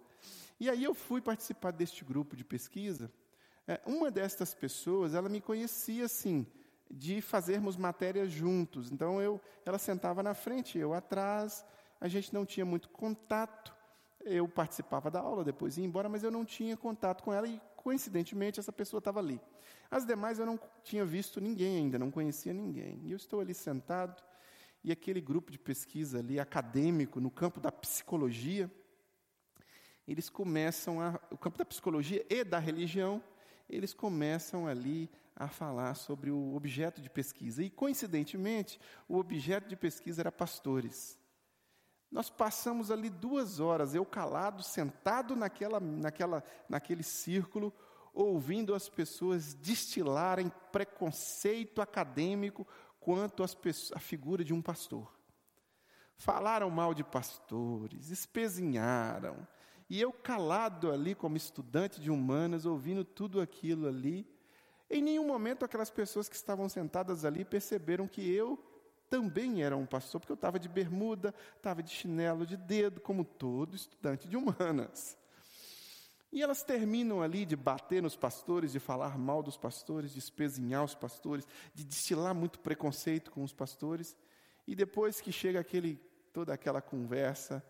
E 0.59 0.69
aí 0.69 0.83
eu 0.83 0.93
fui 0.93 1.21
participar 1.21 1.71
deste 1.71 2.03
grupo 2.03 2.35
de 2.35 2.43
pesquisa 2.43 3.11
uma 3.85 4.11
destas 4.11 4.53
pessoas, 4.53 5.13
ela 5.13 5.27
me 5.27 5.41
conhecia 5.41 6.05
assim, 6.05 6.45
de 6.89 7.21
fazermos 7.21 7.75
matérias 7.75 8.31
juntos. 8.31 8.91
Então 8.91 9.21
eu, 9.21 9.41
ela 9.65 9.77
sentava 9.77 10.21
na 10.21 10.33
frente, 10.33 10.77
eu 10.77 10.93
atrás. 10.93 11.65
A 11.99 12.07
gente 12.07 12.33
não 12.33 12.45
tinha 12.45 12.65
muito 12.65 12.89
contato. 12.89 13.73
Eu 14.21 14.47
participava 14.47 15.09
da 15.09 15.19
aula, 15.19 15.43
depois 15.43 15.77
ia 15.77 15.85
embora, 15.85 16.09
mas 16.09 16.23
eu 16.23 16.31
não 16.31 16.45
tinha 16.45 16.75
contato 16.75 17.23
com 17.23 17.33
ela 17.33 17.47
e 17.47 17.61
coincidentemente 17.75 18.59
essa 18.59 18.71
pessoa 18.71 18.99
estava 18.99 19.19
ali. 19.19 19.39
As 19.89 20.05
demais 20.05 20.39
eu 20.39 20.45
não 20.45 20.59
tinha 20.83 21.05
visto 21.05 21.39
ninguém 21.39 21.77
ainda, 21.77 21.99
não 21.99 22.09
conhecia 22.09 22.53
ninguém. 22.53 22.99
E 23.03 23.11
eu 23.11 23.17
estou 23.17 23.39
ali 23.39 23.53
sentado 23.53 24.23
e 24.83 24.91
aquele 24.91 25.21
grupo 25.21 25.51
de 25.51 25.59
pesquisa 25.59 26.19
ali 26.19 26.39
acadêmico 26.39 27.19
no 27.19 27.31
campo 27.31 27.59
da 27.59 27.71
psicologia, 27.71 28.69
eles 30.07 30.29
começam 30.29 31.01
a 31.01 31.19
o 31.31 31.37
campo 31.37 31.57
da 31.57 31.65
psicologia 31.65 32.25
e 32.29 32.43
da 32.43 32.59
religião 32.59 33.21
eles 33.69 33.93
começam 33.93 34.67
ali 34.67 35.09
a 35.35 35.47
falar 35.47 35.95
sobre 35.95 36.31
o 36.31 36.55
objeto 36.55 37.01
de 37.01 37.09
pesquisa. 37.09 37.63
E, 37.63 37.69
coincidentemente, 37.69 38.79
o 39.07 39.17
objeto 39.17 39.67
de 39.67 39.75
pesquisa 39.75 40.21
era 40.21 40.31
pastores. 40.31 41.19
Nós 42.11 42.29
passamos 42.29 42.91
ali 42.91 43.09
duas 43.09 43.59
horas, 43.59 43.93
eu 43.93 44.05
calado, 44.05 44.63
sentado 44.63 45.35
naquela, 45.35 45.79
naquela, 45.79 46.43
naquele 46.69 47.03
círculo, 47.03 47.73
ouvindo 48.13 48.73
as 48.73 48.87
pessoas 48.87 49.53
destilarem 49.53 50.49
preconceito 50.71 51.81
acadêmico 51.81 52.65
quanto 52.99 53.43
à 53.43 53.99
figura 53.99 54.43
de 54.43 54.53
um 54.53 54.61
pastor. 54.61 55.13
Falaram 56.15 56.69
mal 56.69 56.93
de 56.93 57.03
pastores, 57.03 58.09
espezinharam, 58.09 59.45
E 59.89 60.01
eu 60.01 60.11
calado 60.11 60.91
ali 60.91 61.13
como 61.13 61.37
estudante 61.37 62.01
de 62.01 62.09
humanas, 62.09 62.65
ouvindo 62.65 63.03
tudo 63.03 63.39
aquilo 63.39 63.87
ali, 63.87 64.27
em 64.89 65.01
nenhum 65.01 65.27
momento 65.27 65.65
aquelas 65.65 65.89
pessoas 65.89 66.29
que 66.29 66.35
estavam 66.35 66.69
sentadas 66.69 67.25
ali 67.25 67.43
perceberam 67.43 68.07
que 68.07 68.27
eu 68.29 68.59
também 69.09 69.63
era 69.63 69.77
um 69.77 69.85
pastor, 69.85 70.19
porque 70.19 70.31
eu 70.31 70.35
estava 70.35 70.59
de 70.59 70.67
bermuda, 70.67 71.33
estava 71.55 71.81
de 71.81 71.91
chinelo 71.91 72.45
de 72.45 72.57
dedo, 72.57 72.99
como 72.99 73.23
todo 73.23 73.75
estudante 73.75 74.27
de 74.27 74.35
humanas. 74.35 75.17
E 76.31 76.41
elas 76.41 76.63
terminam 76.63 77.21
ali 77.21 77.45
de 77.45 77.55
bater 77.55 78.01
nos 78.01 78.15
pastores, 78.15 78.71
de 78.71 78.79
falar 78.79 79.17
mal 79.17 79.41
dos 79.41 79.55
pastores, 79.55 80.11
de 80.11 80.19
espezinhar 80.19 80.83
os 80.83 80.93
pastores, 80.93 81.47
de 81.73 81.83
destilar 81.85 82.35
muito 82.35 82.59
preconceito 82.59 83.31
com 83.31 83.43
os 83.43 83.53
pastores. 83.53 84.17
E 84.67 84.75
depois 84.75 85.21
que 85.21 85.31
chega 85.31 85.59
aquele, 85.59 85.95
toda 86.33 86.53
aquela 86.53 86.81
conversa, 86.81 87.63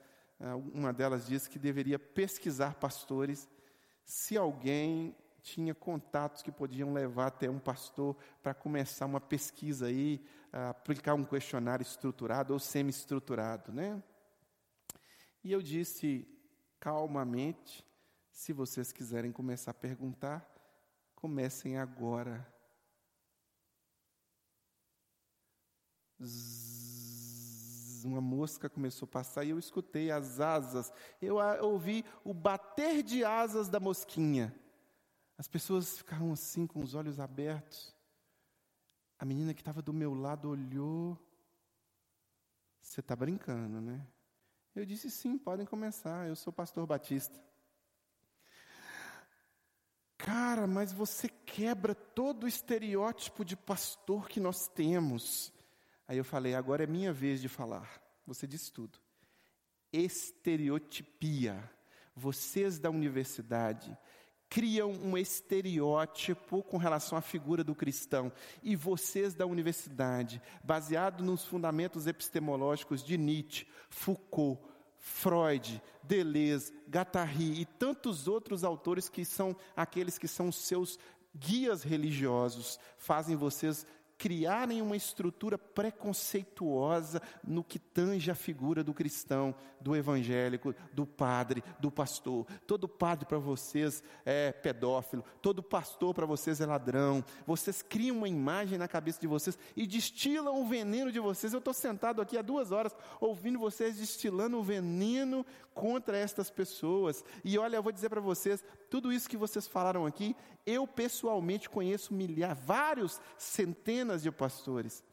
uma 0.73 0.91
delas 0.91 1.25
diz 1.25 1.47
que 1.47 1.57
deveria 1.57 1.97
pesquisar 1.97 2.75
pastores 2.75 3.49
se 4.03 4.37
alguém 4.37 5.15
tinha 5.41 5.73
contatos 5.75 6.41
que 6.41 6.51
podiam 6.51 6.91
levar 6.91 7.27
até 7.27 7.49
um 7.49 7.59
pastor 7.59 8.17
para 8.41 8.53
começar 8.53 9.05
uma 9.05 9.21
pesquisa 9.21 9.85
aí, 9.85 10.25
aplicar 10.51 11.13
um 11.13 11.23
questionário 11.23 11.83
estruturado 11.83 12.51
ou 12.51 12.59
semi-estruturado, 12.59 13.71
né? 13.71 14.01
E 15.43 15.51
eu 15.51 15.61
disse 15.61 16.27
calmamente, 16.79 17.85
se 18.31 18.51
vocês 18.51 18.91
quiserem 18.91 19.31
começar 19.31 19.71
a 19.71 19.75
perguntar, 19.75 20.43
comecem 21.15 21.77
agora. 21.77 22.51
Zzz, 26.21 26.74
uma 28.07 28.21
mosca 28.21 28.69
começou 28.69 29.05
a 29.05 29.11
passar 29.11 29.43
e 29.43 29.49
eu 29.49 29.59
escutei 29.59 30.11
as 30.11 30.39
asas. 30.39 30.91
Eu 31.21 31.37
ouvi 31.61 32.05
o 32.23 32.33
bater 32.33 33.03
de 33.03 33.23
asas 33.23 33.67
da 33.67 33.79
mosquinha. 33.79 34.53
As 35.37 35.47
pessoas 35.47 35.97
ficaram 35.97 36.31
assim, 36.31 36.65
com 36.65 36.79
os 36.79 36.95
olhos 36.95 37.19
abertos. 37.19 37.93
A 39.17 39.25
menina 39.25 39.53
que 39.53 39.61
estava 39.61 39.81
do 39.81 39.93
meu 39.93 40.13
lado 40.13 40.49
olhou. 40.49 41.17
Você 42.81 42.99
está 42.99 43.15
brincando, 43.15 43.81
né? 43.81 44.05
Eu 44.75 44.85
disse: 44.85 45.09
sim, 45.09 45.37
podem 45.37 45.65
começar. 45.65 46.27
Eu 46.27 46.35
sou 46.35 46.51
pastor 46.53 46.85
batista. 46.85 47.43
Cara, 50.17 50.65
mas 50.65 50.91
você 50.91 51.29
quebra 51.29 51.93
todo 51.93 52.45
o 52.45 52.47
estereótipo 52.47 53.45
de 53.45 53.55
pastor 53.55 54.27
que 54.27 54.39
nós 54.39 54.67
temos. 54.67 55.53
Aí 56.07 56.17
eu 56.17 56.25
falei: 56.25 56.55
agora 56.55 56.83
é 56.83 56.87
minha 56.87 57.13
vez 57.13 57.41
de 57.41 57.49
falar. 57.49 58.01
Você 58.25 58.45
disse 58.47 58.71
tudo. 58.71 58.99
Estereotipia. 59.91 61.71
Vocês 62.15 62.79
da 62.79 62.89
universidade 62.89 63.97
criam 64.49 64.91
um 64.91 65.17
estereótipo 65.17 66.63
com 66.63 66.77
relação 66.77 67.17
à 67.17 67.21
figura 67.21 67.63
do 67.63 67.75
cristão. 67.75 68.31
E 68.63 68.75
vocês 68.75 69.33
da 69.33 69.45
universidade, 69.45 70.41
baseado 70.63 71.23
nos 71.23 71.43
fundamentos 71.43 72.07
epistemológicos 72.07 73.03
de 73.03 73.17
Nietzsche, 73.17 73.67
Foucault, 73.89 74.61
Freud, 74.97 75.81
Deleuze, 76.01 76.73
Guattari 76.89 77.59
e 77.59 77.65
tantos 77.65 78.27
outros 78.27 78.63
autores 78.63 79.09
que 79.09 79.25
são 79.25 79.55
aqueles 79.75 80.17
que 80.17 80.27
são 80.27 80.51
seus 80.51 80.97
guias 81.37 81.83
religiosos, 81.83 82.79
fazem 82.97 83.35
vocês 83.35 83.85
criarem 84.17 84.81
uma 84.81 84.95
estrutura 84.95 85.57
preconceituosa 85.57 87.21
no 87.43 87.63
que 87.63 87.77
tange 87.77 88.31
a 88.31 88.35
figura 88.35 88.83
do 88.83 88.93
cristão, 88.93 89.53
do 89.79 89.95
evangélico, 89.95 90.73
do 90.93 91.05
padre, 91.05 91.63
do 91.79 91.91
pastor. 91.91 92.45
Todo 92.65 92.87
padre 92.87 93.25
para 93.25 93.37
vocês 93.37 94.03
é 94.25 94.51
pedófilo, 94.51 95.23
todo 95.41 95.61
pastor 95.61 96.13
para 96.13 96.25
vocês 96.25 96.61
é 96.61 96.65
ladrão. 96.65 97.23
Vocês 97.45 97.81
criam 97.81 98.17
uma 98.17 98.29
imagem 98.29 98.77
na 98.77 98.87
cabeça 98.87 99.19
de 99.19 99.27
vocês 99.27 99.57
e 99.75 99.85
destilam 99.85 100.61
o 100.61 100.67
veneno 100.67 101.11
de 101.11 101.19
vocês. 101.19 101.53
Eu 101.53 101.59
estou 101.59 101.73
sentado 101.73 102.21
aqui 102.21 102.37
há 102.37 102.41
duas 102.41 102.71
horas 102.71 102.95
ouvindo 103.19 103.59
vocês 103.59 103.97
destilando 103.97 104.57
o 104.57 104.63
veneno 104.63 105.45
contra 105.75 106.17
estas 106.17 106.49
pessoas. 106.49 107.23
E 107.43 107.59
olha, 107.59 107.75
eu 107.75 107.83
vou 107.83 107.91
dizer 107.91 108.09
para 108.09 108.21
vocês, 108.21 108.63
tudo 108.89 109.13
isso 109.13 109.29
que 109.29 109.37
vocês 109.37 109.67
falaram 109.67 110.05
aqui, 110.07 110.35
eu 110.65 110.87
pessoalmente 110.87 111.69
conheço 111.69 112.13
milhares, 112.13 112.57
vários 112.63 113.21
centenas 113.37 114.23
de 114.23 114.31
pastores. 114.31 115.03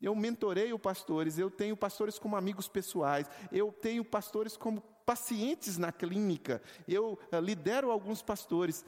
Eu 0.00 0.14
mentoreio 0.14 0.78
pastores, 0.78 1.38
eu 1.38 1.50
tenho 1.50 1.76
pastores 1.76 2.18
como 2.20 2.36
amigos 2.36 2.68
pessoais, 2.68 3.28
eu 3.50 3.72
tenho 3.72 4.04
pastores 4.04 4.56
como 4.56 4.80
pacientes 5.04 5.76
na 5.76 5.90
clínica, 5.90 6.62
eu 6.86 7.18
uh, 7.32 7.40
lidero 7.40 7.90
alguns 7.90 8.22
pastores, 8.22 8.84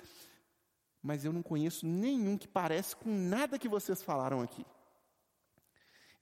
mas 1.03 1.25
eu 1.25 1.33
não 1.33 1.43
conheço 1.43 1.85
nenhum 1.87 2.37
que 2.37 2.47
parece 2.47 2.95
com 2.95 3.11
nada 3.11 3.59
que 3.59 3.69
vocês 3.69 4.03
falaram 4.03 4.41
aqui. 4.41 4.65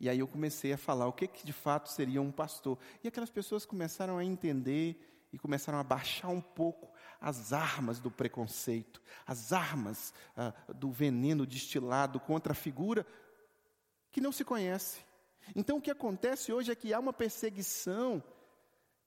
E 0.00 0.08
aí 0.08 0.20
eu 0.20 0.28
comecei 0.28 0.72
a 0.72 0.78
falar 0.78 1.06
o 1.06 1.12
que, 1.12 1.26
que 1.26 1.44
de 1.44 1.52
fato 1.52 1.90
seria 1.90 2.22
um 2.22 2.30
pastor. 2.30 2.78
E 3.02 3.08
aquelas 3.08 3.30
pessoas 3.30 3.66
começaram 3.66 4.16
a 4.16 4.24
entender 4.24 5.26
e 5.32 5.38
começaram 5.38 5.78
a 5.78 5.82
baixar 5.82 6.28
um 6.28 6.40
pouco 6.40 6.90
as 7.20 7.52
armas 7.52 7.98
do 7.98 8.10
preconceito, 8.10 9.02
as 9.26 9.52
armas 9.52 10.14
ah, 10.36 10.54
do 10.74 10.90
veneno 10.90 11.44
destilado 11.44 12.20
contra 12.20 12.52
a 12.52 12.56
figura 12.56 13.04
que 14.10 14.20
não 14.20 14.32
se 14.32 14.44
conhece. 14.44 15.00
Então 15.54 15.78
o 15.78 15.80
que 15.80 15.90
acontece 15.90 16.52
hoje 16.52 16.70
é 16.70 16.74
que 16.74 16.92
há 16.94 16.98
uma 16.98 17.12
perseguição, 17.12 18.22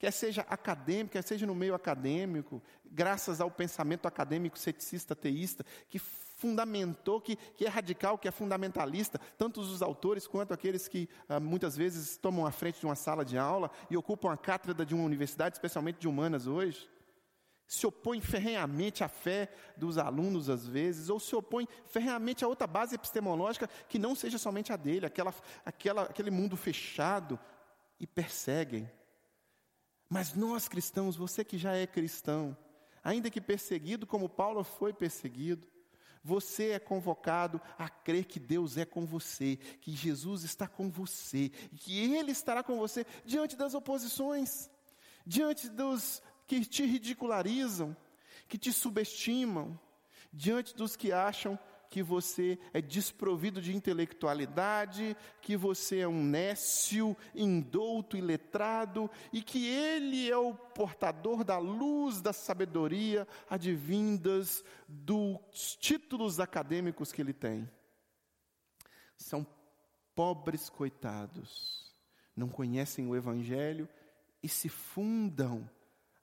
quer 0.02 0.10
seja 0.10 0.42
acadêmica, 0.50 1.12
quer 1.12 1.22
seja 1.22 1.46
no 1.46 1.54
meio 1.54 1.76
acadêmico, 1.76 2.60
graças 2.84 3.40
ao 3.40 3.52
pensamento 3.52 4.08
acadêmico 4.08 4.58
ceticista, 4.58 5.16
teísta, 5.16 5.64
que 5.88 6.00
fundamentou, 6.00 7.22
que, 7.22 7.36
que 7.36 7.68
é 7.68 7.70
radical, 7.70 8.18
que 8.18 8.28
é 8.28 8.32
fundamentalista, 8.32 9.22
tanto 9.38 9.62
os 9.62 9.80
autores 9.84 10.26
quanto 10.26 10.56
aqueles 10.56 10.88
que 10.88 11.08
ah, 11.30 11.40
muitas 11.40 11.78
vezes 11.78 12.18
tomam 12.18 12.48
a 12.48 12.52
frente 12.52 12.80
de 12.80 12.86
uma 12.88 12.96
sala 12.96 13.24
de 13.24 13.38
aula 13.38 13.70
e 13.92 13.96
ocupam 13.96 14.34
a 14.34 14.38
cátedra 14.38 14.84
de 14.84 14.96
uma 14.96 15.04
universidade, 15.04 15.56
especialmente 15.56 16.00
de 16.00 16.08
humanas 16.08 16.48
hoje 16.48 16.90
se 17.68 17.88
opõe 17.88 18.20
ferrenhamente 18.20 19.02
à 19.02 19.08
fé 19.08 19.50
dos 19.78 19.98
alunos, 19.98 20.50
às 20.50 20.68
vezes, 20.68 21.08
ou 21.10 21.22
se 21.22 21.34
opõe 21.34 21.66
ferrenhamente 21.86 22.44
a 22.44 22.48
outra 22.48 22.68
base 22.68 22.96
epistemológica 22.96 23.70
que 23.88 23.98
não 23.98 24.14
seja 24.14 24.38
somente 24.38 24.74
a 24.74 24.76
dele, 24.76 25.06
aquela, 25.06 25.34
aquela, 25.64 26.02
aquele 26.02 26.30
mundo 26.30 26.58
fechado, 26.58 27.40
e 28.02 28.08
perseguem. 28.08 28.90
Mas 30.12 30.34
nós 30.34 30.68
cristãos, 30.68 31.16
você 31.16 31.42
que 31.42 31.58
já 31.58 31.74
é 31.74 31.88
cristão, 31.88 32.58
ainda 33.02 33.30
que 33.30 33.40
perseguido 33.40 34.06
como 34.06 34.28
Paulo 34.28 34.62
foi 34.62 34.92
perseguido, 34.92 35.66
você 36.22 36.72
é 36.72 36.80
convocado 36.80 37.62
a 37.78 37.88
crer 37.88 38.26
que 38.26 38.38
Deus 38.38 38.76
é 38.76 38.84
com 38.84 39.06
você, 39.06 39.56
que 39.80 39.94
Jesus 39.94 40.44
está 40.44 40.68
com 40.68 40.90
você, 40.90 41.48
que 41.78 42.14
Ele 42.14 42.34
estará 42.34 42.62
com 42.62 42.78
você 42.78 43.06
diante 43.24 43.56
das 43.56 43.74
oposições, 43.74 44.70
diante 45.26 45.70
dos 45.70 46.22
que 46.46 46.66
te 46.66 46.84
ridicularizam, 46.84 47.96
que 48.50 48.58
te 48.58 48.74
subestimam, 48.74 49.80
diante 50.34 50.76
dos 50.76 50.98
que 50.98 51.14
acham 51.14 51.58
que 51.92 52.02
você 52.02 52.58
é 52.74 52.82
desprovido 52.82 53.62
de 53.62 53.76
intelectualidade, 53.76 55.16
que 55.42 55.58
você 55.58 56.00
é 56.00 56.08
um 56.08 56.24
nécio, 56.24 57.18
indouto 57.36 58.16
e 58.16 58.22
letrado, 58.22 59.12
e 59.34 59.44
que 59.44 59.68
ele 59.68 60.32
é 60.32 60.38
o 60.38 60.56
portador 60.56 61.44
da 61.44 61.58
luz 61.58 62.22
da 62.22 62.32
sabedoria 62.32 63.28
advindas 63.50 64.64
dos 64.88 65.76
títulos 65.76 66.40
acadêmicos 66.40 67.12
que 67.12 67.22
ele 67.22 67.34
tem. 67.34 67.70
São 69.18 69.46
pobres 70.16 70.70
coitados, 70.70 71.94
não 72.34 72.48
conhecem 72.48 73.06
o 73.06 73.18
Evangelho 73.18 73.88
e 74.42 74.48
se 74.48 74.70
fundam 74.70 75.70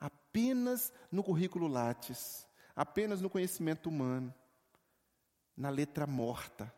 apenas 0.01 0.91
no 1.13 1.23
currículo 1.23 1.69
Lattes, 1.69 2.47
apenas 2.75 3.21
no 3.21 3.29
conhecimento 3.29 3.91
humano, 3.91 4.33
na 5.59 5.69
letra 5.69 6.07
morta. 6.07 6.73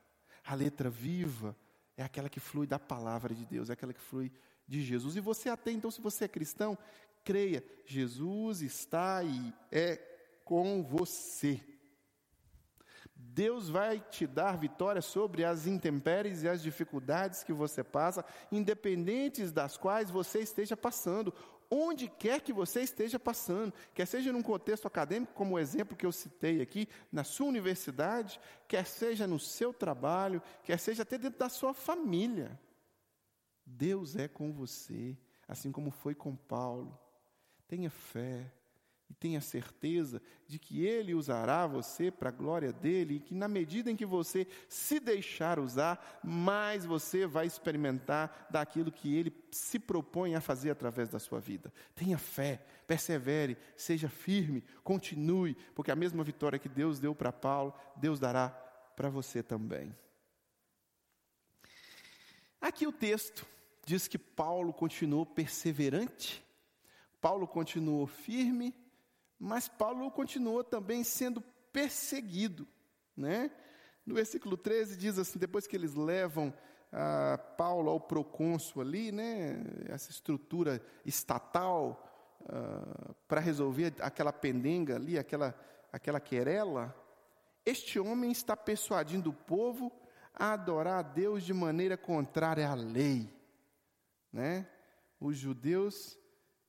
A 0.45 0.55
letra 0.55 0.89
viva 0.89 1.55
é 1.97 2.03
aquela 2.03 2.31
que 2.31 2.41
flui 2.41 2.67
da 2.67 2.79
palavra 2.79 3.35
de 3.35 3.45
Deus, 3.45 3.69
é 3.69 3.75
aquela 3.75 3.93
que 3.93 4.01
flui 4.01 4.33
de 4.67 4.81
Jesus. 4.81 5.17
E 5.17 5.21
você 5.21 5.51
até 5.51 5.71
então, 5.71 5.91
se 5.91 6.01
você 6.01 6.25
é 6.25 6.29
cristão, 6.29 6.77
creia, 7.23 7.63
Jesus 7.85 8.63
está 8.63 9.23
e 9.23 9.53
é 9.71 9.97
com 10.45 10.83
você. 10.83 11.61
Deus 13.15 13.69
vai 13.69 14.01
te 14.01 14.27
dar 14.27 14.57
vitória 14.57 15.03
sobre 15.03 15.45
as 15.45 15.67
intempéries 15.67 16.43
e 16.43 16.49
as 16.49 16.63
dificuldades 16.63 17.45
que 17.45 17.53
você 17.53 17.85
passa, 17.85 18.25
independentes 18.51 19.53
das 19.53 19.77
quais 19.77 20.11
você 20.11 20.41
esteja 20.41 20.77
passando 20.77 21.35
onde 21.71 22.09
quer 22.09 22.41
que 22.41 22.53
você 22.53 22.83
esteja 22.83 23.19
passando, 23.19 23.73
quer 23.95 24.07
seja 24.07 24.33
num 24.33 24.43
contexto 24.43 24.87
acadêmico, 24.87 25.33
como 25.33 25.55
o 25.55 25.59
exemplo 25.59 25.97
que 25.97 26.05
eu 26.05 26.13
citei 26.13 26.61
aqui, 26.61 26.89
na 27.13 27.23
sua 27.23 27.47
universidade, 27.47 28.41
quer 28.67 28.85
seja 28.85 29.27
no 29.27 29.39
seu 29.39 29.73
trabalho, 29.73 30.43
quer 30.65 30.79
seja 30.79 31.03
até 31.03 31.17
dentro 31.17 31.39
da 31.39 31.49
sua 31.49 31.73
família. 31.73 32.59
Deus 33.65 34.17
é 34.17 34.27
com 34.27 34.53
você, 34.53 35.17
assim 35.47 35.71
como 35.71 35.91
foi 35.91 36.15
com 36.15 36.35
Paulo. 36.35 36.99
Tenha 37.69 37.89
fé, 37.89 38.53
e 39.11 39.15
tenha 39.15 39.41
certeza 39.41 40.23
de 40.47 40.57
que 40.57 40.87
Ele 40.87 41.15
usará 41.15 41.67
você 41.67 42.13
para 42.13 42.29
a 42.29 42.33
glória 42.33 42.73
dele 42.73 43.17
e 43.17 43.21
que, 43.21 43.35
na 43.35 43.49
medida 43.49 43.91
em 43.91 43.97
que 43.97 44.07
você 44.07 44.47
se 44.69 45.01
deixar 45.01 45.59
usar, 45.59 46.21
mais 46.23 46.85
você 46.85 47.27
vai 47.27 47.45
experimentar 47.45 48.47
daquilo 48.49 48.93
que 48.93 49.17
Ele 49.17 49.35
se 49.51 49.81
propõe 49.81 50.37
a 50.37 50.41
fazer 50.41 50.71
através 50.71 51.09
da 51.09 51.19
sua 51.19 51.41
vida. 51.41 51.73
Tenha 51.97 52.17
fé, 52.17 52.65
persevere, 52.87 53.59
seja 53.77 54.09
firme, 54.09 54.63
continue, 54.85 55.57
porque 55.75 55.91
a 55.91 55.97
mesma 55.97 56.23
vitória 56.23 56.59
que 56.59 56.69
Deus 56.69 57.01
deu 57.01 57.13
para 57.13 57.33
Paulo, 57.33 57.75
Deus 57.97 58.21
dará 58.21 58.51
para 58.95 59.09
você 59.09 59.43
também. 59.43 59.93
Aqui 62.61 62.87
o 62.87 62.93
texto 62.93 63.45
diz 63.85 64.07
que 64.07 64.19
Paulo 64.19 64.73
continuou 64.73 65.27
perseverante, 65.27 66.45
Paulo 67.21 67.49
continuou 67.49 68.07
firme, 68.07 68.73
mas 69.41 69.67
Paulo 69.67 70.11
continuou 70.11 70.63
também 70.63 71.03
sendo 71.03 71.41
perseguido, 71.73 72.69
né? 73.17 73.51
No 74.05 74.15
versículo 74.15 74.57
13 74.57 74.99
diz 74.99 75.19
assim, 75.19 75.39
depois 75.39 75.67
que 75.67 75.75
eles 75.75 75.95
levam 75.95 76.53
ah, 76.93 77.39
Paulo 77.57 77.91
ao 77.91 78.01
procônsul 78.01 78.83
ali, 78.83 79.11
né, 79.11 79.63
essa 79.89 80.11
estrutura 80.11 80.83
estatal 81.07 82.07
ah, 82.49 83.15
para 83.27 83.41
resolver 83.41 83.95
aquela 84.01 84.33
pendenga 84.33 84.97
ali, 84.97 85.19
aquela, 85.19 85.55
aquela 85.93 86.21
querela, 86.21 86.95
este 87.65 87.99
homem 87.99 88.31
está 88.31 88.57
persuadindo 88.57 89.31
o 89.31 89.35
povo 89.35 89.93
a 90.35 90.53
adorar 90.53 90.99
a 90.99 91.03
Deus 91.03 91.45
de 91.45 91.55
maneira 91.55 91.97
contrária 91.97 92.69
à 92.69 92.75
lei, 92.75 93.33
né? 94.33 94.67
Os 95.21 95.37
judeus 95.37 96.19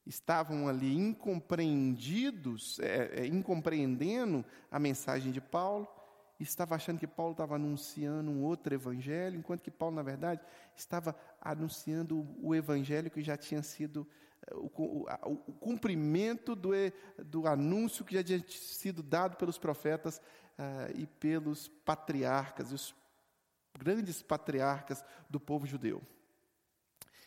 estavam 0.06 0.68
ali 0.68 0.96
incompreendidos, 0.96 2.80
é, 2.80 3.22
é, 3.22 3.28
incompreendendo 3.28 4.44
a 4.70 4.80
mensagem 4.80 5.32
de 5.32 5.42
Paulo, 5.42 5.88
estava 6.40 6.76
achando 6.76 7.00
que 7.00 7.08
Paulo 7.08 7.34
estava 7.34 7.56
anunciando 7.56 8.32
um 8.32 8.44
outro 8.44 8.74
evangelho, 8.74 9.38
enquanto 9.38 9.62
que 9.62 9.72
Paulo, 9.72 9.96
na 9.96 10.02
verdade, 10.02 10.42
estava 10.76 11.16
anunciando 11.40 12.28
o 12.42 12.56
evangelho 12.56 13.12
que 13.12 13.22
já 13.22 13.38
tinha 13.38 13.62
sido 13.62 14.08
é, 14.48 14.56
o, 14.56 14.72
o, 14.76 15.06
o 15.48 15.54
cumprimento 15.54 16.56
do, 16.56 16.72
do, 17.24 17.48
anúncio 17.48 18.04
que 18.04 18.16
já 18.16 18.24
tinha 18.24 18.44
sido 18.48 19.04
dado 19.04 19.38
pelos 19.38 19.60
profetas 19.60 20.18
uh, 20.18 20.92
e 20.96 21.06
pelos 21.06 21.68
patriarcas, 21.68 22.72
os 22.72 22.96
grandes 23.78 24.22
patriarcas 24.22 25.04
do 25.30 25.40
povo 25.40 25.68
judeu. 25.68 26.02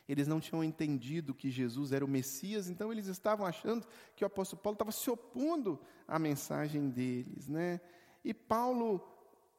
Eles 0.08 0.28
não 0.28 0.40
tinham 0.40 0.62
entendido 0.62 1.34
que 1.34 1.50
Jesus 1.50 1.92
era 1.92 2.04
o 2.04 2.08
Messias, 2.08 2.68
então 2.68 2.92
eles 2.92 3.06
estavam 3.06 3.46
achando 3.46 3.86
que 4.14 4.24
o 4.24 4.26
apóstolo 4.26 4.60
Paulo 4.62 4.74
estava 4.74 4.92
se 4.92 5.10
opondo 5.10 5.80
à 6.06 6.18
mensagem 6.18 6.90
deles, 6.90 7.48
né? 7.48 7.80
E 8.22 8.34
Paulo 8.34 9.02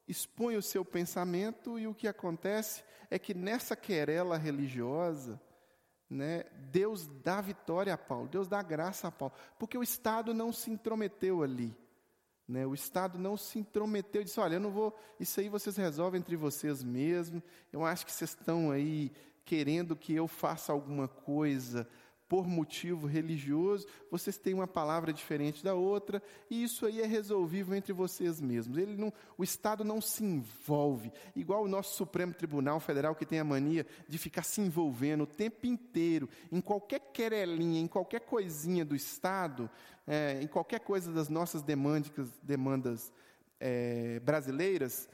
expõe 0.08 0.56
o 0.56 0.62
seu 0.62 0.86
pensamento 0.86 1.80
e 1.80 1.88
o 1.88 1.96
que 1.96 2.08
acontece 2.08 2.84
é 3.10 3.18
que 3.18 3.34
nessa 3.34 3.76
querela 3.76 4.38
religiosa, 4.38 5.42
né, 6.08 6.44
Deus 6.72 7.08
dá 7.24 7.42
vitória 7.42 7.94
a 7.94 7.98
Paulo, 7.98 8.28
Deus 8.28 8.48
dá 8.48 8.62
graça 8.62 9.08
a 9.08 9.12
Paulo, 9.12 9.34
porque 9.58 9.78
o 9.78 9.84
Estado 9.84 10.34
não 10.34 10.52
se 10.52 10.70
intrometeu 10.70 11.42
ali. 11.42 11.76
Né, 12.48 12.64
o 12.64 12.76
Estado 12.76 13.18
não 13.18 13.36
se 13.36 13.58
intrometeu 13.58 14.24
disse: 14.24 14.40
Olha, 14.40 14.58
eu 14.58 14.60
não 14.60 14.70
vou, 14.70 14.96
isso 15.20 15.40
aí 15.40 15.50
vocês 15.50 15.76
resolvem 15.76 16.20
entre 16.20 16.36
vocês 16.36 16.84
mesmos. 16.84 17.42
Eu 17.74 17.84
acho 17.84 18.06
que 18.06 18.12
vocês 18.12 18.30
estão 18.30 18.70
aí 18.70 19.12
querendo 19.46 19.96
que 19.96 20.14
eu 20.14 20.28
faça 20.28 20.74
alguma 20.74 21.08
coisa 21.08 21.88
por 22.28 22.48
motivo 22.48 23.06
religioso, 23.06 23.86
vocês 24.10 24.38
têm 24.38 24.54
uma 24.54 24.68
palavra 24.68 25.14
diferente 25.14 25.64
da 25.64 25.76
outra, 25.76 26.22
e 26.50 26.64
isso 26.64 26.86
aí 26.86 27.00
é 27.00 27.06
resolvível 27.06 27.76
entre 27.76 27.94
vocês 27.94 28.42
mesmos. 28.42 28.78
Ele 28.78 28.98
não, 28.98 29.14
o 29.38 29.44
Estado 29.44 29.84
não 29.84 30.02
se 30.02 30.24
envolve, 30.24 31.12
igual 31.36 31.64
o 31.64 31.68
nosso 31.68 31.96
Supremo 31.96 32.34
Tribunal 32.34 32.80
Federal, 32.80 33.16
que 33.16 33.26
tem 33.26 33.40
a 33.40 33.44
mania 33.44 33.86
de 34.08 34.18
ficar 34.18 34.44
se 34.44 34.60
envolvendo 34.60 35.24
o 35.24 35.28
tempo 35.28 35.68
inteiro, 35.68 36.28
em 36.52 36.60
qualquer 36.60 37.00
querelinha, 37.14 37.80
em 37.80 37.88
qualquer 37.88 38.22
coisinha 38.22 38.84
do 38.84 38.96
Estado, 38.96 39.70
é, 40.08 40.42
em 40.42 40.48
qualquer 40.48 40.80
coisa 40.80 41.12
das 41.12 41.30
nossas 41.30 41.62
demandas, 41.62 42.12
demandas 42.42 43.14
é, 43.60 44.20
brasileiras, 44.20 45.08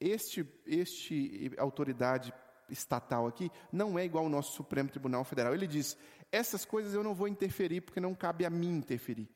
este, 0.00 0.46
este 0.66 1.52
autoridade 1.58 2.32
estatal 2.72 3.26
aqui 3.26 3.50
não 3.70 3.98
é 3.98 4.04
igual 4.04 4.24
ao 4.24 4.30
nosso 4.30 4.52
Supremo 4.52 4.88
Tribunal 4.88 5.22
Federal. 5.24 5.54
Ele 5.54 5.66
diz: 5.66 5.96
essas 6.32 6.64
coisas 6.64 6.94
eu 6.94 7.04
não 7.04 7.14
vou 7.14 7.28
interferir 7.28 7.82
porque 7.82 8.00
não 8.00 8.14
cabe 8.14 8.44
a 8.44 8.50
mim 8.50 8.76
interferir. 8.76 9.28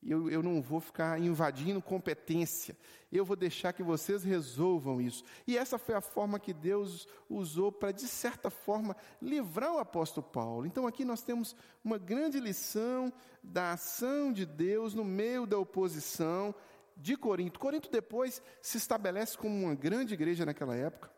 Eu, 0.00 0.30
eu 0.30 0.42
não 0.42 0.62
vou 0.62 0.80
ficar 0.80 1.20
invadindo 1.20 1.82
competência. 1.82 2.76
Eu 3.10 3.24
vou 3.24 3.34
deixar 3.34 3.72
que 3.72 3.82
vocês 3.82 4.22
resolvam 4.22 5.00
isso. 5.00 5.24
E 5.46 5.58
essa 5.58 5.76
foi 5.76 5.94
a 5.94 6.00
forma 6.00 6.38
que 6.38 6.52
Deus 6.52 7.08
usou 7.28 7.72
para, 7.72 7.90
de 7.90 8.06
certa 8.06 8.48
forma, 8.48 8.96
livrar 9.20 9.72
o 9.72 9.78
apóstolo 9.78 10.24
Paulo. 10.26 10.66
Então, 10.66 10.86
aqui 10.86 11.04
nós 11.04 11.22
temos 11.22 11.56
uma 11.84 11.98
grande 11.98 12.38
lição 12.38 13.12
da 13.42 13.72
ação 13.72 14.32
de 14.32 14.46
Deus 14.46 14.94
no 14.94 15.04
meio 15.04 15.46
da 15.46 15.58
oposição 15.58 16.54
de 16.96 17.16
Corinto. 17.16 17.58
Corinto 17.58 17.90
depois 17.90 18.40
se 18.62 18.76
estabelece 18.78 19.36
como 19.36 19.64
uma 19.64 19.74
grande 19.74 20.14
igreja 20.14 20.46
naquela 20.46 20.76
época. 20.76 21.17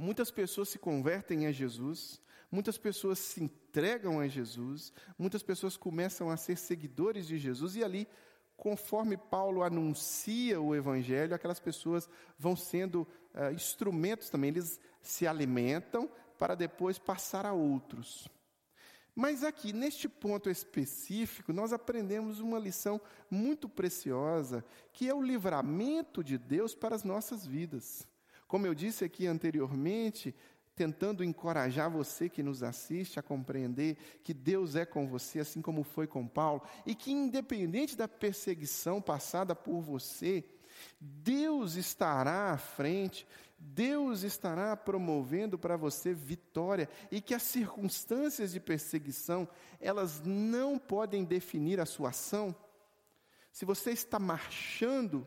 Muitas 0.00 0.30
pessoas 0.30 0.70
se 0.70 0.78
convertem 0.78 1.46
a 1.46 1.52
Jesus, 1.52 2.22
muitas 2.50 2.78
pessoas 2.78 3.18
se 3.18 3.44
entregam 3.44 4.18
a 4.18 4.26
Jesus, 4.26 4.94
muitas 5.18 5.42
pessoas 5.42 5.76
começam 5.76 6.30
a 6.30 6.38
ser 6.38 6.56
seguidores 6.56 7.26
de 7.26 7.36
Jesus, 7.36 7.76
e 7.76 7.84
ali, 7.84 8.08
conforme 8.56 9.18
Paulo 9.18 9.62
anuncia 9.62 10.58
o 10.58 10.74
Evangelho, 10.74 11.34
aquelas 11.34 11.60
pessoas 11.60 12.08
vão 12.38 12.56
sendo 12.56 13.06
uh, 13.34 13.52
instrumentos 13.52 14.30
também, 14.30 14.48
eles 14.48 14.80
se 15.02 15.26
alimentam 15.26 16.10
para 16.38 16.54
depois 16.54 16.98
passar 16.98 17.44
a 17.44 17.52
outros. 17.52 18.26
Mas 19.14 19.44
aqui, 19.44 19.70
neste 19.70 20.08
ponto 20.08 20.48
específico, 20.48 21.52
nós 21.52 21.74
aprendemos 21.74 22.40
uma 22.40 22.58
lição 22.58 22.98
muito 23.30 23.68
preciosa, 23.68 24.64
que 24.94 25.10
é 25.10 25.14
o 25.14 25.20
livramento 25.20 26.24
de 26.24 26.38
Deus 26.38 26.74
para 26.74 26.96
as 26.96 27.04
nossas 27.04 27.44
vidas. 27.46 28.08
Como 28.50 28.66
eu 28.66 28.74
disse 28.74 29.04
aqui 29.04 29.28
anteriormente, 29.28 30.34
tentando 30.74 31.22
encorajar 31.22 31.88
você 31.88 32.28
que 32.28 32.42
nos 32.42 32.64
assiste 32.64 33.16
a 33.16 33.22
compreender 33.22 33.96
que 34.24 34.34
Deus 34.34 34.74
é 34.74 34.84
com 34.84 35.06
você, 35.06 35.38
assim 35.38 35.62
como 35.62 35.84
foi 35.84 36.08
com 36.08 36.26
Paulo, 36.26 36.60
e 36.84 36.92
que 36.92 37.12
independente 37.12 37.96
da 37.96 38.08
perseguição 38.08 39.00
passada 39.00 39.54
por 39.54 39.80
você, 39.80 40.44
Deus 41.00 41.76
estará 41.76 42.50
à 42.50 42.58
frente, 42.58 43.24
Deus 43.56 44.24
estará 44.24 44.76
promovendo 44.76 45.56
para 45.56 45.76
você 45.76 46.12
vitória 46.12 46.88
e 47.08 47.20
que 47.20 47.34
as 47.34 47.44
circunstâncias 47.44 48.50
de 48.50 48.58
perseguição, 48.58 49.48
elas 49.80 50.20
não 50.24 50.76
podem 50.76 51.22
definir 51.22 51.78
a 51.78 51.86
sua 51.86 52.08
ação. 52.08 52.52
Se 53.52 53.64
você 53.64 53.92
está 53.92 54.18
marchando 54.18 55.24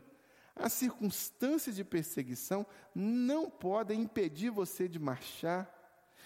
as 0.56 0.72
circunstâncias 0.72 1.76
de 1.76 1.84
perseguição 1.84 2.66
não 2.94 3.50
podem 3.50 4.02
impedir 4.02 4.50
você 4.50 4.88
de 4.88 4.98
marchar. 4.98 5.72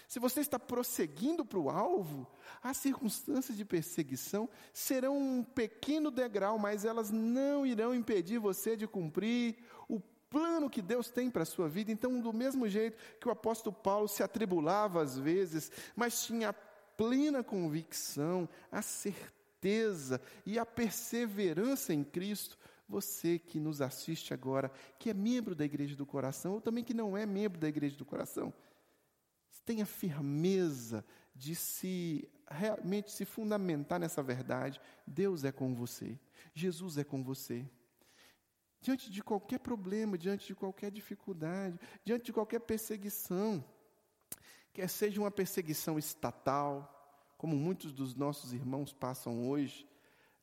Se 0.07 0.19
você 0.19 0.39
está 0.41 0.57
prosseguindo 0.57 1.45
para 1.45 1.59
o 1.59 1.69
alvo, 1.69 2.27
as 2.63 2.77
circunstâncias 2.77 3.55
de 3.55 3.63
perseguição 3.63 4.49
serão 4.73 5.17
um 5.17 5.43
pequeno 5.43 6.09
degrau, 6.09 6.57
mas 6.57 6.83
elas 6.83 7.11
não 7.11 7.65
irão 7.65 7.93
impedir 7.93 8.39
você 8.39 8.75
de 8.75 8.87
cumprir 8.87 9.57
o 9.87 9.99
plano 10.29 10.69
que 10.69 10.81
Deus 10.81 11.09
tem 11.09 11.29
para 11.29 11.43
a 11.43 11.45
sua 11.45 11.67
vida. 11.67 11.91
Então, 11.91 12.19
do 12.19 12.33
mesmo 12.33 12.67
jeito 12.67 12.97
que 13.19 13.27
o 13.27 13.31
apóstolo 13.31 13.75
Paulo 13.75 14.07
se 14.07 14.23
atribulava 14.23 15.01
às 15.01 15.17
vezes, 15.17 15.71
mas 15.95 16.23
tinha 16.23 16.53
plena 16.53 17.43
convicção, 17.43 18.49
a 18.71 18.81
certeza 18.81 20.21
e 20.45 20.57
a 20.59 20.65
perseverança 20.65 21.93
em 21.93 22.03
Cristo, 22.03 22.57
você 22.89 23.37
que 23.37 23.59
nos 23.59 23.81
assiste 23.81 24.33
agora, 24.33 24.71
que 24.97 25.09
é 25.09 25.13
membro 25.13 25.53
da 25.53 25.63
Igreja 25.63 25.95
do 25.95 26.05
Coração, 26.05 26.53
ou 26.53 26.61
também 26.61 26.83
que 26.83 26.93
não 26.93 27.15
é 27.15 27.25
membro 27.25 27.59
da 27.59 27.69
Igreja 27.69 27.95
do 27.95 28.03
Coração, 28.05 28.53
tenha 29.69 29.85
firmeza 29.85 31.05
de 31.35 31.53
se 31.53 32.27
realmente 32.49 33.11
se 33.11 33.23
fundamentar 33.23 33.99
nessa 33.99 34.23
verdade. 34.23 34.81
Deus 35.05 35.43
é 35.43 35.51
com 35.51 35.75
você, 35.75 36.19
Jesus 36.55 36.97
é 36.97 37.03
com 37.03 37.23
você. 37.23 37.69
Diante 38.81 39.11
de 39.11 39.21
qualquer 39.21 39.59
problema, 39.59 40.17
diante 40.17 40.47
de 40.47 40.55
qualquer 40.55 40.89
dificuldade, 40.89 41.79
diante 42.03 42.25
de 42.25 42.33
qualquer 42.33 42.61
perseguição, 42.61 43.63
quer 44.73 44.89
seja 44.89 45.21
uma 45.21 45.29
perseguição 45.29 45.99
estatal, 45.99 46.95
como 47.37 47.55
muitos 47.55 47.93
dos 47.93 48.15
nossos 48.15 48.53
irmãos 48.53 48.91
passam 48.91 49.47
hoje, 49.47 49.87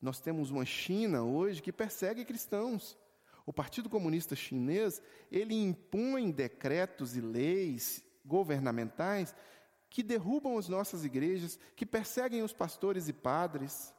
nós 0.01 0.19
temos 0.19 0.51
uma 0.51 0.65
China 0.65 1.23
hoje 1.23 1.61
que 1.61 1.71
persegue 1.71 2.25
cristãos. 2.25 2.97
O 3.45 3.53
Partido 3.53 3.89
Comunista 3.89 4.35
Chinês, 4.35 5.01
ele 5.31 5.55
impõe 5.55 6.31
decretos 6.31 7.15
e 7.15 7.21
leis 7.21 8.03
governamentais 8.25 9.33
que 9.89 10.03
derrubam 10.03 10.57
as 10.57 10.67
nossas 10.67 11.05
igrejas, 11.05 11.57
que 11.75 11.85
perseguem 11.85 12.43
os 12.43 12.53
pastores 12.53 13.07
e 13.07 13.13
padres. 13.13 13.93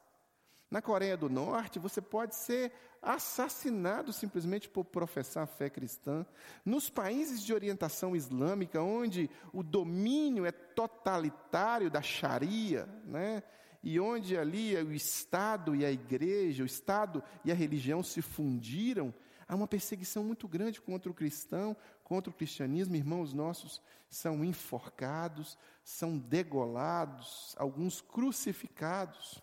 Na 0.69 0.81
Coreia 0.81 1.17
do 1.17 1.27
Norte, 1.27 1.79
você 1.79 1.99
pode 1.99 2.35
ser 2.35 2.71
assassinado 3.01 4.13
simplesmente 4.13 4.69
por 4.69 4.85
professar 4.85 5.43
a 5.43 5.47
fé 5.47 5.69
cristã. 5.69 6.25
Nos 6.63 6.89
países 6.89 7.41
de 7.41 7.53
orientação 7.53 8.15
islâmica, 8.15 8.81
onde 8.81 9.29
o 9.51 9.63
domínio 9.63 10.45
é 10.45 10.51
totalitário 10.51 11.89
da 11.89 12.01
Sharia, 12.01 12.85
né? 13.05 13.41
E 13.81 13.99
onde 13.99 14.37
ali 14.37 14.75
o 14.75 14.91
Estado 14.91 15.75
e 15.75 15.85
a 15.85 15.91
igreja, 15.91 16.63
o 16.63 16.65
Estado 16.65 17.23
e 17.45 17.51
a 17.51 17.55
religião 17.55 18.03
se 18.03 18.21
fundiram, 18.21 19.13
há 19.47 19.55
uma 19.55 19.67
perseguição 19.67 20.23
muito 20.23 20.47
grande 20.47 20.81
contra 20.81 21.09
o 21.09 21.13
cristão, 21.13 21.75
contra 22.03 22.29
o 22.29 22.33
cristianismo. 22.33 22.95
Irmãos 22.95 23.33
nossos 23.33 23.81
são 24.09 24.43
enforcados, 24.43 25.57
são 25.83 26.17
degolados, 26.17 27.55
alguns 27.57 28.01
crucificados. 28.01 29.41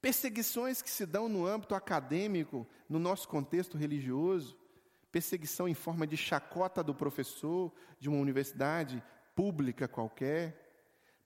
Perseguições 0.00 0.82
que 0.82 0.90
se 0.90 1.06
dão 1.06 1.28
no 1.28 1.46
âmbito 1.46 1.74
acadêmico, 1.74 2.66
no 2.86 2.98
nosso 2.98 3.26
contexto 3.26 3.78
religioso, 3.78 4.58
perseguição 5.10 5.66
em 5.66 5.74
forma 5.74 6.06
de 6.06 6.16
chacota 6.16 6.82
do 6.82 6.94
professor 6.94 7.72
de 7.98 8.10
uma 8.10 8.18
universidade 8.18 9.02
pública 9.34 9.88
qualquer, 9.88 10.63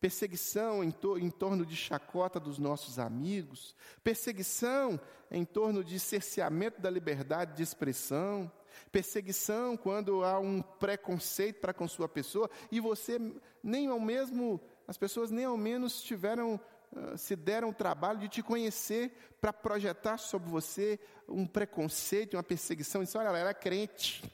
perseguição 0.01 0.83
em, 0.83 0.91
to 0.91 1.19
em, 1.19 1.31
torno 1.31 1.67
de 1.67 1.75
chacota 1.75 2.39
dos 2.39 2.59
nossos 2.59 2.99
amigos, 2.99 3.75
perseguição 4.03 5.01
em 5.31 5.45
torno 5.45 5.83
de 5.83 5.99
cerceamento 5.99 6.81
da 6.81 6.89
liberdade 6.89 7.57
de 7.57 7.63
expressão, 7.63 8.51
perseguição 8.93 9.77
quando 9.77 10.25
há 10.25 10.39
um 10.39 10.63
preconceito 10.63 11.61
para 11.61 11.75
com 11.75 11.89
sua 11.89 12.09
pessoa 12.09 12.49
e 12.71 12.81
você 12.81 13.19
nem 13.63 13.89
ao 13.89 13.99
mesmo, 13.99 14.61
as 14.87 14.97
pessoas 14.97 15.31
nem 15.31 15.45
ao 15.45 15.57
menos 15.57 16.01
tiveram 16.01 16.61
ah, 16.97 17.17
se 17.17 17.37
deram 17.37 17.71
o 17.71 17.75
trabalho 17.75 18.19
de 18.19 18.29
te 18.29 18.43
conhecer 18.43 19.13
para 19.41 19.53
projetar 19.53 20.19
sobre 20.19 20.49
você 20.49 20.99
um 21.29 21.47
preconceito, 21.47 22.35
uma 22.35 22.43
perseguição. 22.43 23.03
Isso, 23.03 23.19
olha, 23.19 23.29
ela 23.29 23.39
era 23.39 23.55
crente. 23.55 24.25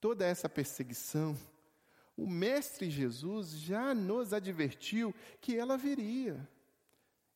Toda 0.00 0.24
essa 0.24 0.48
perseguição, 0.48 1.36
o 2.20 2.28
Mestre 2.28 2.90
Jesus 2.90 3.52
já 3.52 3.94
nos 3.94 4.34
advertiu 4.34 5.14
que 5.40 5.56
ela 5.56 5.78
viria. 5.78 6.46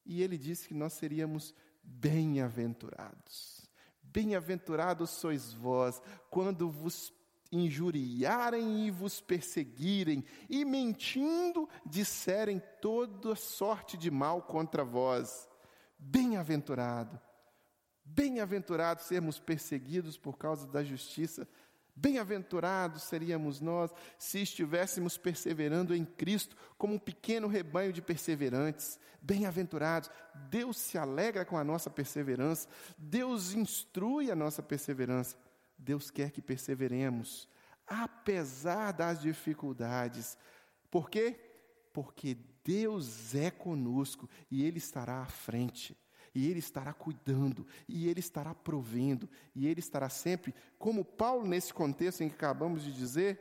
E 0.04 0.22
ele 0.22 0.36
disse 0.36 0.68
que 0.68 0.74
nós 0.74 0.92
seríamos 0.92 1.54
bem-aventurados. 1.82 3.66
Bem-aventurados 4.02 5.08
sois 5.08 5.54
vós, 5.54 6.02
quando 6.28 6.68
vos 6.68 7.10
injuriarem 7.50 8.86
e 8.86 8.90
vos 8.90 9.22
perseguirem, 9.22 10.22
e 10.50 10.66
mentindo 10.66 11.66
disserem 11.86 12.60
toda 12.82 13.34
sorte 13.34 13.96
de 13.96 14.10
mal 14.10 14.42
contra 14.42 14.84
vós. 14.84 15.48
Bem-aventurado, 15.98 17.18
bem-aventurado 18.04 19.00
sermos 19.00 19.38
perseguidos 19.38 20.18
por 20.18 20.36
causa 20.36 20.66
da 20.66 20.84
justiça. 20.84 21.48
Bem-aventurados 21.96 23.04
seríamos 23.04 23.60
nós 23.60 23.92
se 24.18 24.40
estivéssemos 24.40 25.16
perseverando 25.16 25.94
em 25.94 26.04
Cristo 26.04 26.56
como 26.76 26.94
um 26.94 26.98
pequeno 26.98 27.46
rebanho 27.46 27.92
de 27.92 28.02
perseverantes. 28.02 28.98
Bem-aventurados, 29.22 30.10
Deus 30.50 30.76
se 30.76 30.98
alegra 30.98 31.44
com 31.44 31.56
a 31.56 31.64
nossa 31.64 31.88
perseverança, 31.88 32.68
Deus 32.98 33.54
instrui 33.54 34.30
a 34.30 34.36
nossa 34.36 34.62
perseverança. 34.62 35.36
Deus 35.78 36.10
quer 36.10 36.30
que 36.30 36.42
perseveremos, 36.42 37.48
apesar 37.86 38.92
das 38.92 39.20
dificuldades. 39.20 40.36
Por 40.90 41.10
quê? 41.10 41.38
Porque 41.92 42.36
Deus 42.64 43.34
é 43.34 43.50
conosco 43.50 44.28
e 44.50 44.64
Ele 44.64 44.78
estará 44.78 45.20
à 45.20 45.26
frente, 45.26 45.96
e 46.34 46.48
Ele 46.48 46.58
estará 46.58 46.92
cuidando, 46.92 47.66
e 47.88 48.08
Ele 48.08 48.20
estará 48.20 48.54
provendo, 48.54 49.28
e 49.54 49.66
Ele 49.66 49.80
estará 49.80 50.08
sempre, 50.08 50.54
como 50.78 51.04
Paulo, 51.04 51.46
nesse 51.46 51.72
contexto 51.72 52.22
em 52.22 52.28
que 52.28 52.34
acabamos 52.34 52.82
de 52.82 52.92
dizer, 52.92 53.38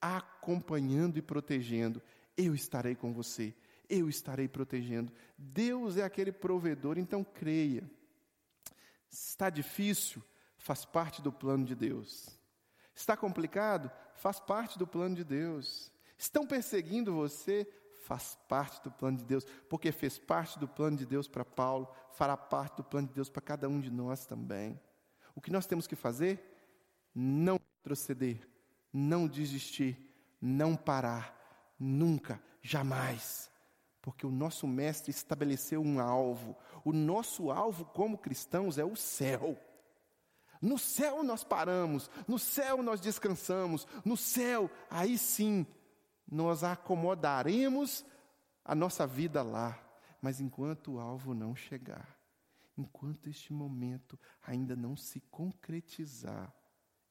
acompanhando 0.00 1.18
e 1.18 1.22
protegendo. 1.22 2.02
Eu 2.36 2.54
estarei 2.54 2.94
com 2.94 3.12
você, 3.12 3.54
eu 3.88 4.08
estarei 4.08 4.48
protegendo. 4.48 5.12
Deus 5.38 5.96
é 5.96 6.02
aquele 6.02 6.32
provedor, 6.32 6.98
então 6.98 7.24
creia. 7.24 7.88
Está 9.10 9.48
difícil? 9.48 10.22
faz 10.66 10.84
parte 10.84 11.22
do 11.22 11.32
plano 11.32 11.64
de 11.64 11.76
Deus. 11.76 12.26
Está 12.92 13.16
complicado? 13.16 13.88
Faz 14.16 14.40
parte 14.40 14.76
do 14.76 14.84
plano 14.84 15.14
de 15.14 15.22
Deus. 15.22 15.92
Estão 16.18 16.44
perseguindo 16.44 17.14
você? 17.14 17.68
Faz 18.06 18.38
parte 18.46 18.80
do 18.84 18.90
plano 18.92 19.18
de 19.18 19.24
Deus, 19.24 19.44
porque 19.68 19.90
fez 19.90 20.16
parte 20.16 20.60
do 20.60 20.68
plano 20.68 20.96
de 20.96 21.04
Deus 21.04 21.26
para 21.26 21.44
Paulo, 21.44 21.88
fará 22.12 22.36
parte 22.36 22.76
do 22.76 22.84
plano 22.84 23.08
de 23.08 23.14
Deus 23.14 23.28
para 23.28 23.42
cada 23.42 23.68
um 23.68 23.80
de 23.80 23.90
nós 23.90 24.24
também. 24.24 24.80
O 25.34 25.40
que 25.40 25.50
nós 25.50 25.66
temos 25.66 25.88
que 25.88 25.96
fazer? 25.96 26.40
Não 27.12 27.58
retroceder, 27.78 28.48
não 28.92 29.26
desistir, 29.26 29.98
não 30.40 30.76
parar, 30.76 31.74
nunca, 31.76 32.40
jamais. 32.62 33.50
Porque 34.00 34.24
o 34.24 34.30
nosso 34.30 34.68
Mestre 34.68 35.10
estabeleceu 35.10 35.82
um 35.82 35.98
alvo. 35.98 36.56
O 36.84 36.92
nosso 36.92 37.50
alvo 37.50 37.86
como 37.86 38.16
cristãos 38.16 38.78
é 38.78 38.84
o 38.84 38.94
céu. 38.94 39.58
No 40.62 40.78
céu 40.78 41.24
nós 41.24 41.42
paramos, 41.42 42.08
no 42.28 42.38
céu 42.38 42.84
nós 42.84 43.00
descansamos, 43.00 43.84
no 44.04 44.16
céu, 44.16 44.70
aí 44.88 45.18
sim, 45.18 45.66
nós 46.26 46.64
acomodaremos 46.64 48.04
a 48.64 48.74
nossa 48.74 49.06
vida 49.06 49.42
lá. 49.42 49.78
Mas 50.20 50.40
enquanto 50.40 50.94
o 50.94 50.98
alvo 50.98 51.32
não 51.34 51.54
chegar, 51.54 52.18
enquanto 52.76 53.28
este 53.28 53.52
momento 53.52 54.18
ainda 54.42 54.74
não 54.74 54.96
se 54.96 55.20
concretizar, 55.20 56.52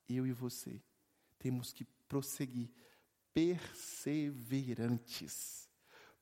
eu 0.09 0.27
e 0.27 0.31
você 0.31 0.81
temos 1.39 1.71
que 1.71 1.85
prosseguir 2.07 2.71
perseverantes. 3.33 5.69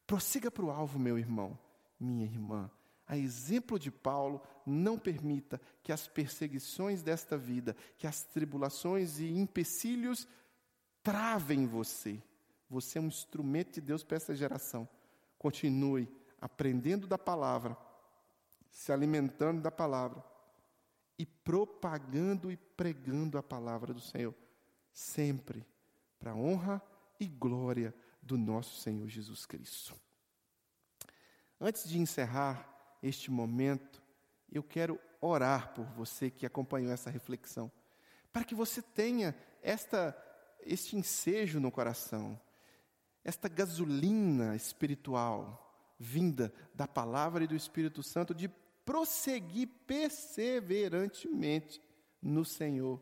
Prossiga 0.05 0.51
para 0.51 0.65
o 0.65 0.71
alvo, 0.71 0.99
meu 0.99 1.17
irmão, 1.17 1.57
minha 1.99 2.25
irmã 2.25 2.69
a 3.05 3.17
exemplo 3.17 3.77
de 3.77 3.91
Paulo, 3.91 4.41
não 4.65 4.97
permita 4.97 5.59
que 5.81 5.91
as 5.91 6.07
perseguições 6.07 7.03
desta 7.03 7.37
vida, 7.37 7.75
que 7.97 8.07
as 8.07 8.23
tribulações 8.23 9.19
e 9.19 9.27
empecilhos 9.27 10.27
travem 11.01 11.67
você. 11.67 12.21
Você 12.73 12.97
é 12.97 13.01
um 13.01 13.05
instrumento 13.05 13.73
de 13.73 13.81
Deus 13.81 14.03
para 14.03 14.17
essa 14.17 14.35
geração. 14.35 14.89
Continue 15.37 16.09
aprendendo 16.41 17.05
da 17.05 17.19
palavra, 17.19 17.77
se 18.71 18.91
alimentando 18.91 19.61
da 19.61 19.69
palavra 19.69 20.23
e 21.19 21.23
propagando 21.23 22.51
e 22.51 22.57
pregando 22.57 23.37
a 23.37 23.43
palavra 23.43 23.93
do 23.93 24.01
Senhor, 24.01 24.33
sempre 24.91 25.63
para 26.17 26.31
a 26.31 26.35
honra 26.35 26.81
e 27.19 27.27
glória 27.27 27.93
do 28.23 28.39
nosso 28.39 28.81
Senhor 28.81 29.07
Jesus 29.07 29.45
Cristo. 29.45 29.95
Antes 31.61 31.87
de 31.87 31.99
encerrar, 31.99 32.97
este 33.03 33.29
momento, 33.29 34.01
eu 34.51 34.63
quero 34.63 34.99
orar 35.21 35.75
por 35.75 35.85
você 35.91 36.31
que 36.31 36.43
acompanhou 36.43 36.91
essa 36.91 37.11
reflexão, 37.11 37.71
para 38.31 38.43
que 38.43 38.55
você 38.55 38.81
tenha 38.81 39.35
esta 39.61 40.17
este 40.65 40.95
ensejo 40.95 41.59
no 41.59 41.69
coração, 41.69 42.39
esta 43.23 43.47
gasolina 43.47 44.55
espiritual 44.55 45.59
vinda 45.97 46.53
da 46.73 46.87
palavra 46.87 47.43
e 47.43 47.47
do 47.47 47.55
Espírito 47.55 48.03
Santo 48.03 48.33
de 48.33 48.49
prosseguir 48.85 49.69
perseverantemente 49.87 51.81
no 52.21 52.43
Senhor, 52.43 53.01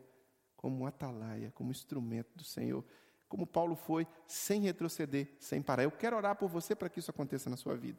como 0.56 0.86
atalaia, 0.86 1.50
como 1.52 1.72
instrumento 1.72 2.36
do 2.36 2.44
Senhor, 2.44 2.84
como 3.28 3.46
Paulo 3.46 3.74
foi, 3.74 4.06
sem 4.26 4.60
retroceder, 4.60 5.34
sem 5.40 5.60
parar. 5.62 5.82
Eu 5.82 5.90
quero 5.90 6.16
orar 6.16 6.36
por 6.36 6.48
você 6.48 6.76
para 6.76 6.88
que 6.88 7.00
isso 7.00 7.10
aconteça 7.10 7.50
na 7.50 7.56
sua 7.56 7.74
vida. 7.76 7.98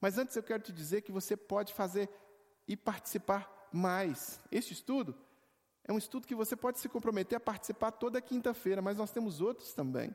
Mas 0.00 0.16
antes 0.16 0.34
eu 0.36 0.42
quero 0.42 0.62
te 0.62 0.72
dizer 0.72 1.02
que 1.02 1.12
você 1.12 1.36
pode 1.36 1.74
fazer 1.74 2.08
e 2.66 2.76
participar 2.76 3.68
mais. 3.72 4.40
Este 4.50 4.72
estudo 4.72 5.14
é 5.84 5.92
um 5.92 5.98
estudo 5.98 6.26
que 6.26 6.34
você 6.34 6.56
pode 6.56 6.78
se 6.78 6.88
comprometer 6.88 7.36
a 7.36 7.40
participar 7.40 7.90
toda 7.90 8.20
quinta-feira, 8.20 8.80
mas 8.80 8.96
nós 8.96 9.10
temos 9.10 9.40
outros 9.40 9.74
também. 9.74 10.14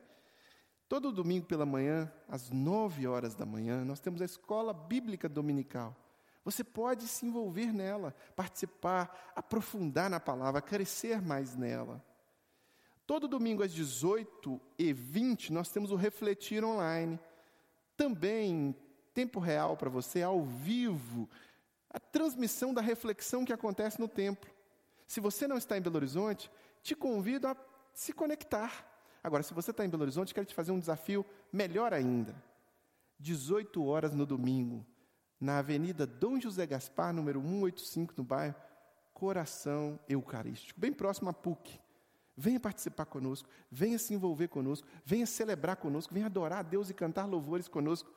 Todo 0.88 1.12
domingo 1.12 1.46
pela 1.46 1.66
manhã, 1.66 2.12
às 2.28 2.52
nove 2.52 3.08
horas 3.08 3.34
da 3.34 3.46
manhã, 3.46 3.84
nós 3.84 4.00
temos 4.00 4.22
a 4.22 4.26
escola 4.26 4.74
bíblica 4.74 5.28
dominical. 5.28 5.96
Você 6.44 6.64
pode 6.64 7.08
se 7.08 7.26
envolver 7.26 7.74
nela, 7.74 8.16
participar, 8.36 9.34
aprofundar 9.36 10.10
na 10.12 10.20
palavra, 10.20 10.62
crescer 10.62 11.20
mais 11.22 11.56
nela. 11.56 12.04
Todo 13.08 13.28
domingo 13.28 13.64
às 13.64 13.72
18 13.72 14.62
e 14.78 14.94
20 14.94 15.52
nós 15.52 15.70
temos 15.70 15.92
o 15.92 15.96
Refletir 15.96 16.64
Online. 16.64 17.20
Também 17.98 18.76
tempo 19.12 19.40
real 19.40 19.76
para 19.78 19.90
você, 19.90 20.22
ao 20.22 20.44
vivo, 20.44 21.28
a 21.90 22.00
transmissão 22.00 22.74
da 22.74 22.82
reflexão 22.82 23.46
que 23.46 23.54
acontece 23.54 24.00
no 24.00 24.08
templo. 24.08 24.52
Se 25.08 25.20
você 25.20 25.48
não 25.48 25.58
está 25.58 25.78
em 25.78 25.82
Belo 25.82 25.96
Horizonte, 25.96 26.52
te 26.84 26.94
convido 26.96 27.48
a 27.48 27.56
se 27.94 28.12
conectar. 28.12 28.95
Agora, 29.26 29.42
se 29.42 29.56
você 29.56 29.72
está 29.72 29.84
em 29.84 29.90
Belo 29.90 30.04
Horizonte, 30.04 30.36
quero 30.36 30.46
te 30.46 30.54
fazer 30.54 30.72
um 30.72 30.78
desafio 30.78 31.26
melhor 31.52 31.96
ainda. 31.96 32.36
18 33.20 33.84
horas 33.84 34.14
no 34.14 34.24
domingo, 34.24 34.86
na 35.42 35.58
Avenida 35.58 36.06
Dom 36.06 36.40
José 36.40 36.68
Gaspar, 36.68 37.12
número 37.12 37.42
185, 37.42 38.14
no 38.18 38.24
bairro 38.24 38.54
Coração 39.16 40.00
Eucarístico, 40.08 40.80
bem 40.80 40.94
próximo 40.94 41.28
à 41.32 41.34
PUC. 41.34 41.80
Venha 42.38 42.60
participar 42.60 43.06
conosco, 43.08 43.50
venha 43.72 43.98
se 43.98 44.14
envolver 44.14 44.48
conosco, 44.48 44.88
venha 45.04 45.26
celebrar 45.26 45.78
conosco, 45.78 46.14
venha 46.14 46.28
adorar 46.28 46.60
a 46.60 46.62
Deus 46.62 46.92
e 46.92 46.94
cantar 46.94 47.26
louvores 47.26 47.68
conosco. 47.68 48.14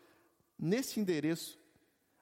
Nesse 0.58 1.00
endereço, 1.00 1.58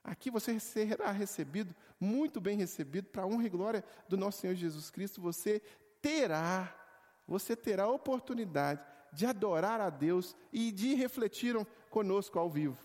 aqui 0.04 0.30
você 0.30 0.60
será 0.60 1.10
recebido, 1.10 1.74
muito 1.98 2.40
bem 2.40 2.56
recebido, 2.56 3.08
para 3.08 3.24
a 3.24 3.26
honra 3.26 3.46
e 3.46 3.50
glória 3.50 3.84
do 4.08 4.16
nosso 4.16 4.42
Senhor 4.42 4.54
Jesus 4.54 4.90
Cristo. 4.90 5.20
Você 5.22 5.60
terá, 6.00 6.85
você 7.26 7.56
terá 7.56 7.84
a 7.84 7.90
oportunidade 7.90 8.80
de 9.12 9.26
adorar 9.26 9.80
a 9.80 9.90
Deus 9.90 10.36
e 10.52 10.70
de 10.70 10.94
refletir 10.94 11.56
conosco 11.90 12.38
ao 12.38 12.50
vivo. 12.50 12.78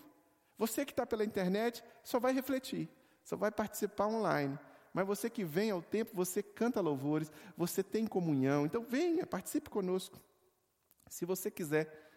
Você 0.58 0.84
que 0.84 0.92
está 0.92 1.06
pela 1.06 1.24
internet 1.24 1.82
só 2.02 2.18
vai 2.18 2.32
refletir, 2.32 2.88
só 3.22 3.36
vai 3.36 3.50
participar 3.50 4.06
online. 4.06 4.58
Mas 4.92 5.06
você 5.06 5.30
que 5.30 5.44
vem 5.44 5.70
ao 5.70 5.82
tempo, 5.82 6.10
você 6.14 6.42
canta 6.42 6.80
louvores, 6.80 7.32
você 7.56 7.82
tem 7.82 8.06
comunhão. 8.06 8.66
Então 8.66 8.84
venha, 8.84 9.26
participe 9.26 9.70
conosco. 9.70 10.20
Se 11.08 11.24
você 11.24 11.50
quiser 11.50 12.10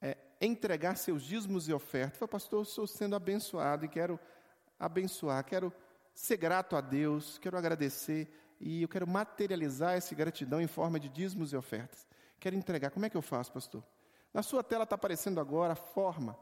é, 0.00 0.16
entregar 0.40 0.96
seus 0.96 1.22
dízimos 1.22 1.68
e 1.68 1.72
ofertas, 1.72 2.18
fala, 2.18 2.28
pastor, 2.28 2.60
eu 2.60 2.62
estou 2.62 2.86
sendo 2.86 3.16
abençoado 3.16 3.84
e 3.84 3.88
quero 3.88 4.18
abençoar, 4.78 5.44
quero 5.44 5.72
ser 6.14 6.36
grato 6.36 6.76
a 6.76 6.80
Deus, 6.80 7.38
quero 7.38 7.56
agradecer 7.56 8.28
e 8.60 8.82
eu 8.82 8.88
quero 8.88 9.06
materializar 9.06 9.94
essa 9.94 10.14
gratidão 10.14 10.60
em 10.60 10.66
forma 10.66 10.98
de 10.98 11.08
dízimos 11.08 11.52
e 11.52 11.56
ofertas. 11.56 12.06
Quero 12.38 12.56
entregar. 12.56 12.90
Como 12.90 13.06
é 13.06 13.10
que 13.10 13.16
eu 13.16 13.22
faço, 13.22 13.52
pastor? 13.52 13.82
Na 14.32 14.42
sua 14.42 14.62
tela 14.62 14.84
está 14.84 14.94
aparecendo 14.94 15.40
agora 15.40 15.72
a 15.72 15.76
forma, 15.76 16.38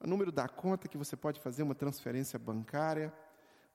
o 0.00 0.06
número 0.06 0.32
da 0.32 0.48
conta 0.48 0.88
que 0.88 0.98
você 0.98 1.16
pode 1.16 1.40
fazer 1.40 1.62
uma 1.62 1.74
transferência 1.74 2.38
bancária, 2.38 3.12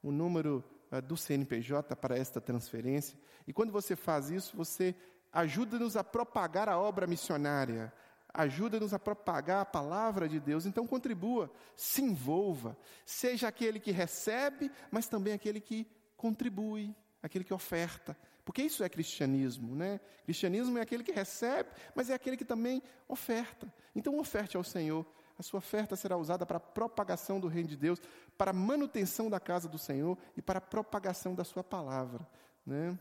o 0.01 0.11
número 0.11 0.63
uh, 0.91 1.01
do 1.01 1.15
CNPJ 1.15 1.95
para 1.95 2.17
esta 2.17 2.41
transferência. 2.41 3.17
E 3.47 3.53
quando 3.53 3.71
você 3.71 3.95
faz 3.95 4.29
isso, 4.29 4.57
você 4.57 4.95
ajuda-nos 5.31 5.95
a 5.95 6.03
propagar 6.03 6.67
a 6.67 6.77
obra 6.77 7.07
missionária, 7.07 7.93
ajuda-nos 8.33 8.93
a 8.93 8.99
propagar 8.99 9.61
a 9.61 9.65
palavra 9.65 10.27
de 10.27 10.39
Deus. 10.39 10.65
Então 10.65 10.85
contribua, 10.85 11.51
se 11.75 12.01
envolva, 12.01 12.77
seja 13.05 13.47
aquele 13.47 13.79
que 13.79 13.91
recebe, 13.91 14.71
mas 14.91 15.07
também 15.07 15.33
aquele 15.33 15.61
que 15.61 15.88
contribui, 16.17 16.95
aquele 17.25 17.43
que 17.43 17.53
oferta. 17.53 18.17
Porque 18.43 18.61
isso 18.61 18.83
é 18.83 18.89
cristianismo, 18.89 19.75
né? 19.75 19.99
Cristianismo 20.23 20.77
é 20.77 20.81
aquele 20.81 21.03
que 21.03 21.11
recebe, 21.11 21.69
mas 21.95 22.09
é 22.09 22.13
aquele 22.13 22.38
que 22.38 22.45
também 22.45 22.81
oferta. 23.07 23.71
Então 23.95 24.19
oferte 24.19 24.55
ao 24.55 24.63
Senhor 24.63 25.05
a 25.38 25.43
sua 25.43 25.57
oferta 25.57 25.95
será 25.95 26.17
usada 26.17 26.45
para 26.45 26.57
a 26.57 26.61
propagação 26.61 27.39
do 27.39 27.47
reino 27.47 27.67
de 27.67 27.75
Deus, 27.75 28.01
para 28.38 28.51
a 28.51 28.53
manutenção 28.53 29.29
da 29.29 29.39
casa 29.39 29.67
do 29.67 29.77
Senhor 29.77 30.17
e 30.35 30.41
para 30.41 30.59
a 30.59 30.61
propagação 30.61 31.35
da 31.35 31.43
sua 31.43 31.63
palavra. 31.63 32.25
Né? 32.65 32.97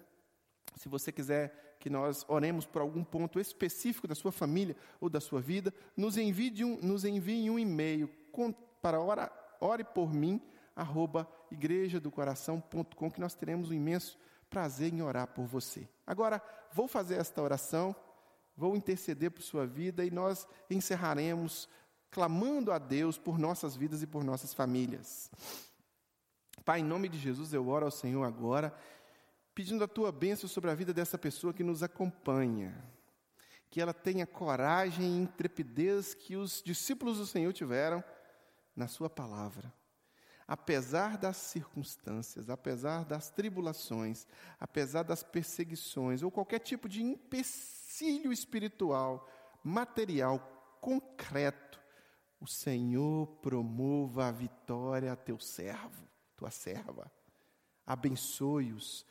Se 0.76 0.88
você 0.88 1.12
quiser 1.12 1.76
que 1.78 1.88
nós 1.88 2.24
oremos 2.28 2.66
por 2.66 2.82
algum 2.82 3.04
ponto 3.04 3.38
específico 3.38 4.08
da 4.08 4.14
sua 4.14 4.32
família 4.32 4.74
ou 5.00 5.08
da 5.08 5.20
sua 5.20 5.40
vida, 5.40 5.72
nos 5.96 6.16
envie 6.16 6.64
um, 6.64 6.76
nos 6.80 7.04
envie 7.04 7.48
um 7.48 7.58
e-mail 7.58 8.10
para 8.82 9.00
ora, 9.00 9.30
ore 9.60 9.84
por 9.84 10.12
mim, 10.12 10.40
arroba 10.74 11.28
igrejadocoração.com, 11.54 13.10
que 13.10 13.20
nós 13.20 13.34
teremos 13.34 13.70
um 13.70 13.74
imenso 13.74 14.18
prazer 14.50 14.92
em 14.92 15.02
orar 15.02 15.26
por 15.28 15.46
você. 15.46 15.88
Agora, 16.06 16.42
vou 16.72 16.86
fazer 16.86 17.16
esta 17.16 17.42
oração, 17.42 17.94
vou 18.56 18.76
interceder 18.76 19.30
por 19.30 19.42
sua 19.42 19.66
vida 19.66 20.04
e 20.04 20.10
nós 20.10 20.46
encerraremos 20.70 21.68
clamando 22.10 22.70
a 22.70 22.78
Deus 22.78 23.18
por 23.18 23.38
nossas 23.38 23.74
vidas 23.74 24.02
e 24.02 24.06
por 24.06 24.22
nossas 24.22 24.54
famílias. 24.54 25.30
Pai, 26.64 26.80
em 26.80 26.84
nome 26.84 27.08
de 27.08 27.18
Jesus, 27.18 27.52
eu 27.52 27.68
oro 27.68 27.86
ao 27.86 27.90
Senhor 27.90 28.22
agora, 28.22 28.72
pedindo 29.54 29.82
a 29.82 29.88
tua 29.88 30.12
bênção 30.12 30.48
sobre 30.48 30.70
a 30.70 30.74
vida 30.74 30.94
dessa 30.94 31.18
pessoa 31.18 31.52
que 31.52 31.64
nos 31.64 31.82
acompanha. 31.82 32.72
Que 33.68 33.80
ela 33.80 33.92
tenha 33.92 34.26
coragem 34.26 35.04
e 35.04 35.22
intrepidez 35.22 36.14
que 36.14 36.36
os 36.36 36.62
discípulos 36.64 37.18
do 37.18 37.26
Senhor 37.26 37.52
tiveram 37.52 38.02
na 38.76 38.86
Sua 38.86 39.10
palavra. 39.10 39.72
Apesar 40.46 41.16
das 41.16 41.36
circunstâncias, 41.38 42.50
apesar 42.50 43.04
das 43.04 43.30
tribulações, 43.30 44.26
apesar 44.60 45.02
das 45.02 45.22
perseguições 45.22 46.22
ou 46.22 46.30
qualquer 46.30 46.58
tipo 46.58 46.88
de 46.88 47.02
empecilho 47.02 48.30
espiritual, 48.30 49.26
material, 49.62 50.38
concreto, 50.80 51.80
o 52.38 52.46
Senhor 52.46 53.26
promova 53.40 54.26
a 54.26 54.30
vitória 54.30 55.12
a 55.12 55.16
teu 55.16 55.38
servo, 55.38 56.06
tua 56.36 56.50
serva. 56.50 57.10
Abençoe-os, 57.86 59.06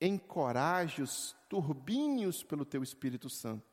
encoraje-os, 0.00 1.34
turbine-os 1.48 2.44
pelo 2.44 2.64
teu 2.64 2.84
Espírito 2.84 3.28
Santo. 3.28 3.71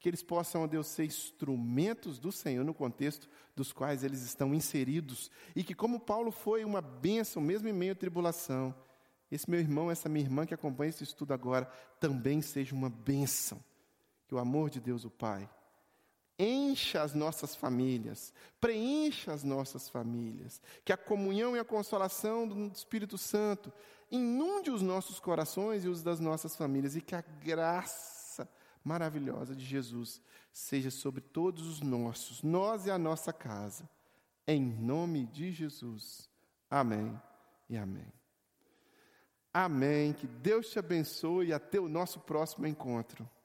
Que 0.00 0.08
eles 0.08 0.22
possam, 0.22 0.62
ó 0.62 0.66
Deus, 0.66 0.86
ser 0.86 1.04
instrumentos 1.04 2.18
do 2.18 2.32
Senhor 2.32 2.64
no 2.64 2.74
contexto 2.74 3.28
dos 3.54 3.72
quais 3.72 4.02
eles 4.02 4.22
estão 4.22 4.54
inseridos. 4.54 5.30
E 5.54 5.62
que, 5.62 5.74
como 5.74 6.00
Paulo 6.00 6.32
foi 6.32 6.64
uma 6.64 6.80
bênção, 6.80 7.40
mesmo 7.42 7.68
em 7.68 7.72
meio 7.72 7.92
à 7.92 7.94
tribulação, 7.94 8.74
esse 9.30 9.48
meu 9.48 9.60
irmão, 9.60 9.90
essa 9.90 10.08
minha 10.08 10.24
irmã 10.24 10.46
que 10.46 10.54
acompanha 10.54 10.88
esse 10.88 11.04
estudo 11.04 11.32
agora, 11.32 11.70
também 12.00 12.40
seja 12.40 12.74
uma 12.74 12.88
bênção. 12.88 13.62
Que 14.26 14.34
o 14.34 14.38
amor 14.38 14.70
de 14.70 14.80
Deus, 14.80 15.04
o 15.04 15.10
Pai, 15.10 15.48
encha 16.38 17.02
as 17.02 17.12
nossas 17.12 17.54
famílias, 17.54 18.32
preencha 18.58 19.32
as 19.32 19.44
nossas 19.44 19.88
famílias, 19.88 20.62
que 20.84 20.92
a 20.92 20.96
comunhão 20.96 21.54
e 21.54 21.58
a 21.58 21.64
consolação 21.64 22.48
do 22.48 22.68
Espírito 22.68 23.18
Santo 23.18 23.70
inunde 24.10 24.70
os 24.70 24.80
nossos 24.80 25.20
corações 25.20 25.84
e 25.84 25.88
os 25.88 26.02
das 26.02 26.18
nossas 26.18 26.56
famílias, 26.56 26.96
e 26.96 27.00
que 27.00 27.14
a 27.14 27.20
graça 27.20 28.19
maravilhosa 28.82 29.54
de 29.54 29.64
Jesus 29.64 30.20
seja 30.52 30.90
sobre 30.90 31.20
todos 31.20 31.66
os 31.66 31.80
nossos, 31.80 32.42
nós 32.42 32.86
e 32.86 32.90
a 32.90 32.98
nossa 32.98 33.32
casa, 33.32 33.88
em 34.46 34.60
nome 34.60 35.26
de 35.26 35.52
Jesus. 35.52 36.28
Amém 36.68 37.20
e 37.68 37.76
amém. 37.76 38.12
Amém. 39.52 40.12
Que 40.12 40.26
Deus 40.26 40.70
te 40.70 40.78
abençoe 40.78 41.48
e 41.48 41.52
até 41.52 41.78
o 41.78 41.88
nosso 41.88 42.18
próximo 42.20 42.66
encontro. 42.66 43.28